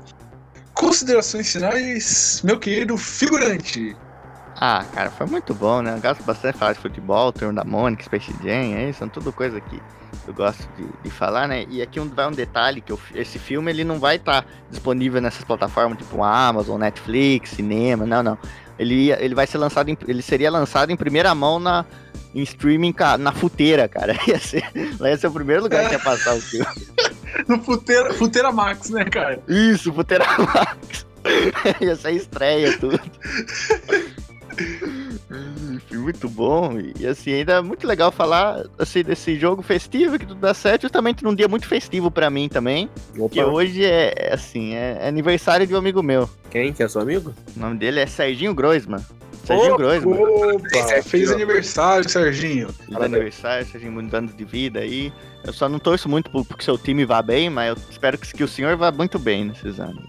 [0.75, 3.97] Considerações finais, meu querido figurante.
[4.61, 5.95] Ah, cara, foi muito bom, né?
[5.97, 9.33] Eu gosto bastante de falar de futebol, Turno da Mônica, Space Jam, aí são tudo
[9.33, 9.81] coisa que
[10.27, 11.65] eu gosto de, de falar, né?
[11.69, 15.21] E aqui um, vai um detalhe, que eu- esse filme ele não vai estar disponível
[15.21, 18.39] nessas plataformas tipo Amazon, Netflix, cinema, não, não.
[18.79, 21.85] Ele, ele vai ser lançado, em- ele seria lançado em primeira mão na,
[22.35, 24.15] em streaming na futeira, cara.
[24.27, 24.65] Ia ser,
[24.99, 26.67] lá ia ser o primeiro lugar que ia passar o filme.
[27.47, 29.39] No Futeira, Futeira Max, né, cara?
[29.47, 31.07] Isso, futeira Max.
[31.79, 32.99] ia ser estreia, tudo.
[35.93, 36.73] Muito bom.
[36.99, 40.83] E assim, ainda é muito legal falar assim, desse jogo festivo que tudo dá certo,
[40.83, 42.89] justamente num dia muito festivo pra mim também.
[43.31, 46.29] Que Opa, hoje é é, assim, é aniversário de um amigo meu.
[46.51, 46.73] quem?
[46.73, 47.35] Que é seu amigo?
[47.57, 49.05] O nome dele é Serginho Groisman.
[49.49, 50.19] Serginho Ô, Groisman.
[50.21, 52.69] Opa, fez aniversário, Serginho.
[52.69, 55.11] Feliz aniversário, Serginho, muitos anos de vida aí.
[55.43, 58.19] Eu só não torço muito pro, pro que seu time vá bem, mas eu espero
[58.19, 60.05] que, que o senhor vá muito bem nesses anos.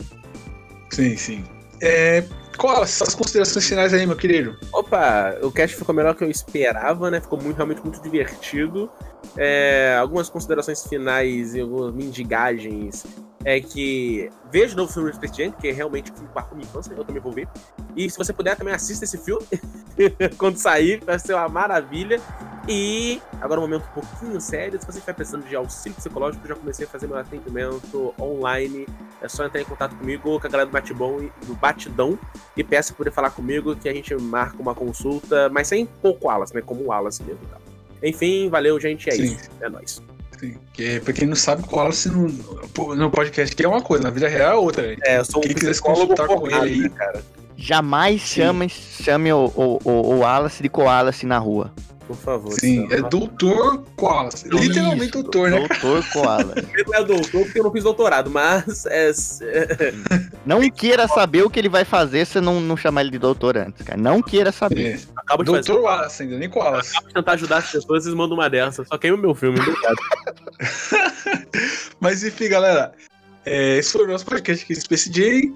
[0.92, 1.44] Sim, sim.
[1.82, 2.26] É,
[2.58, 4.58] qual as considerações finais aí, meu querido?
[4.74, 7.22] Opa, o cast ficou melhor que eu esperava, né?
[7.22, 8.92] Ficou muito, realmente muito divertido.
[9.38, 13.06] É, algumas considerações finais e algumas mendigagens
[13.46, 16.36] é que veja o novo filme do Space Jam, que é realmente um filme que
[16.36, 17.48] marcou minha infância, eu também vou ver.
[17.96, 19.46] E se você puder, também assista esse filme
[20.38, 22.20] quando sair, vai ser uma maravilha.
[22.68, 26.50] E agora um momento um pouquinho sério, se você estiver precisando de auxílio psicológico, eu
[26.50, 28.86] já comecei a fazer meu atendimento online.
[29.22, 32.20] É só entrar em contato comigo com a galera do Batidão, e- do Batidão
[32.56, 36.54] e peça poder falar comigo que a gente marca uma consulta, mas sem pouco Wallace,
[36.54, 36.62] né?
[36.62, 37.46] Como o Wallace mesmo.
[37.48, 37.58] Tá?
[38.04, 39.10] Enfim, valeu, gente.
[39.10, 39.24] É Sim.
[39.24, 39.50] isso.
[39.60, 40.02] É nóis.
[40.40, 40.56] Sim.
[40.72, 42.28] Que, pra quem não sabe, o Wallace no,
[42.96, 44.96] no podcast aqui é uma coisa, na vida real é outra.
[45.04, 46.78] É, eu sou Quem um quiser se consultar com ele aí.
[46.80, 47.22] né, cara.
[47.58, 48.42] Jamais Sim.
[48.42, 51.74] chame, chame o, o, o, o Wallace de Koalace na rua.
[52.10, 52.52] Por favor.
[52.54, 54.50] Sim, senão- é doutor Wallace.
[54.50, 55.60] Literalmente Isso, doutor, né?
[55.60, 56.56] Doutor Koala.
[56.74, 59.94] Ele não é doutor porque eu não fiz doutorado, mas é, é,
[60.44, 63.56] Não queira saber o que ele vai fazer se não, não chamar ele de doutor
[63.58, 64.02] antes, cara.
[64.02, 64.96] Não queira saber.
[64.96, 65.00] É.
[65.16, 65.52] acabo de.
[65.52, 66.90] Doutor Wallace ainda, nem Wallace.
[66.94, 68.84] Acabo de tentar ajudar as pessoas, vocês mandam uma dessa.
[68.86, 69.98] Só queima o meu filme, obrigado.
[72.02, 72.92] Mas enfim, galera.
[73.46, 75.54] é, esse foi o nosso podcast aqui, Space J.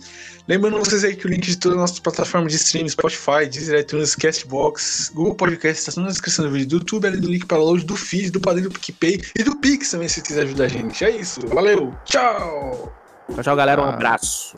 [0.47, 3.79] Lembrando vocês aí que o link de todas as nossas plataformas de streaming, Spotify, Deezer,
[3.79, 7.45] iTunes, Castbox, Google Podcast, está tudo na descrição do vídeo do YouTube, além do link
[7.45, 10.65] para download do feed, do padrinho do PicPay e do Pix também, se quiser ajudar
[10.65, 11.03] a gente.
[11.05, 11.39] É isso.
[11.47, 11.93] Valeu.
[12.03, 12.91] Tchau.
[13.33, 13.81] Tchau, tchau, galera.
[13.81, 13.93] Um Ah.
[13.93, 14.55] abraço.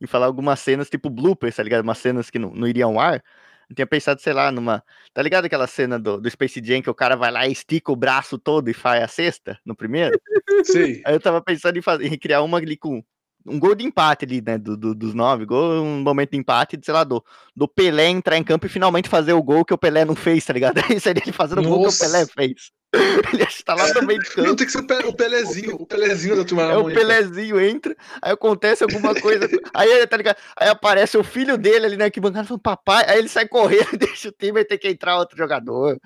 [0.00, 1.82] Em falar algumas cenas tipo bloopers, tá ligado?
[1.82, 3.22] Umas cenas que não, não iriam ao ar.
[3.68, 4.82] Eu tinha pensado, sei lá, numa.
[5.12, 7.90] Tá ligado aquela cena do, do Space Jam que o cara vai lá e estica
[7.90, 10.20] o braço todo e faz a cesta no primeiro?
[10.64, 11.02] Sei.
[11.04, 13.02] Aí eu tava pensando em, fazer, em criar uma ali com
[13.46, 14.58] um gol de empate ali, né?
[14.58, 17.24] Do, do- dos nove, gol, um momento de empate, sei lá, do,
[17.54, 20.44] do Pelé entrar em campo e finalmente fazer o gol que o Pelé não fez,
[20.44, 20.78] tá ligado?
[20.90, 21.98] Aí seria ele fazendo o gol que o.
[21.98, 22.70] Pelé fez.
[23.32, 25.12] Ele acha que tá lá no meio do Não, tem que ser o, Pe- o
[25.12, 26.84] Pelezinho, o Pelezinho da turma da É o.
[26.84, 29.48] Pelezinho entra, aí acontece alguma coisa.
[29.74, 30.36] Aí, tá ligado?
[30.56, 33.04] Aí aparece o filho dele ali na arquibancada falando, papai.
[33.08, 35.98] Aí ele sai correndo, deixa o time e tem que entrar outro jogador.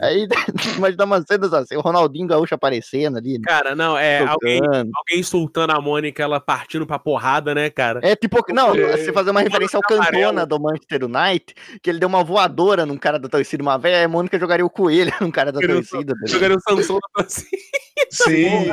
[0.00, 0.28] Aí,
[0.76, 3.40] imagina umas cenas assim, o Ronaldinho Gaúcho aparecendo ali.
[3.40, 8.00] Cara, não, é alguém, alguém insultando a Mônica, ela partindo pra porrada, né, cara?
[8.02, 8.96] É tipo, não, É.
[8.96, 9.82] você fazer uma referência ao.
[9.86, 14.02] Cantona do Manchester United, que ele deu uma voadora num cara da torcida uma aí
[14.04, 16.12] a Mônica jogaria o coelho num cara da torcida.
[16.28, 17.26] tá Jogaria o Sansão na.
[18.10, 18.72] Sim.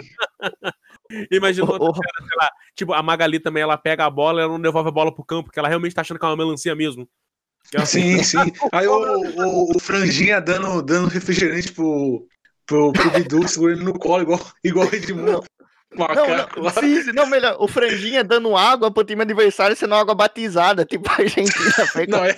[1.32, 4.42] Imagina O- outra o- cena, sei lá, tipo, a Magali também, ela pega a bola
[4.42, 6.38] ela não devolve a bola pro campo, porque ela realmente tá achando que é uma
[6.38, 7.08] melancia mesmo.
[7.74, 8.38] Ela- Sim, sim.
[8.72, 12.26] Aí o, o, o Franjinha dando, dando refrigerante pro,
[12.66, 15.44] pro, pro Bidu, segurando ele no colo, igual, igual o Edmundo.
[15.96, 20.16] Não, não, sim, sim, não, melhor, o Franjinha dando água pro time adversário sendo água
[20.16, 21.54] batizada, tipo a Argentina
[21.94, 22.36] com Não, é.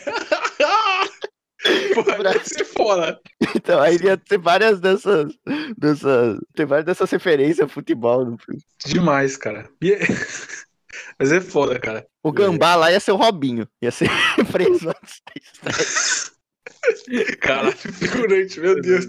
[1.93, 2.03] Pô,
[2.43, 3.19] ser foda.
[3.55, 5.33] Então, aí ia ter várias dessas,
[5.77, 6.37] dessas.
[6.53, 8.61] Tem várias dessas referências ao futebol no filme.
[8.85, 9.69] Demais, cara.
[9.81, 9.99] E é-
[11.19, 12.05] Mas é foda, cara.
[12.23, 13.67] O Gambá lá ia ser o Robinho.
[13.81, 14.09] Ia ser
[14.51, 15.21] preso antes
[15.63, 17.35] da estreia.
[17.41, 19.07] Caralho, figurante, meu Deus.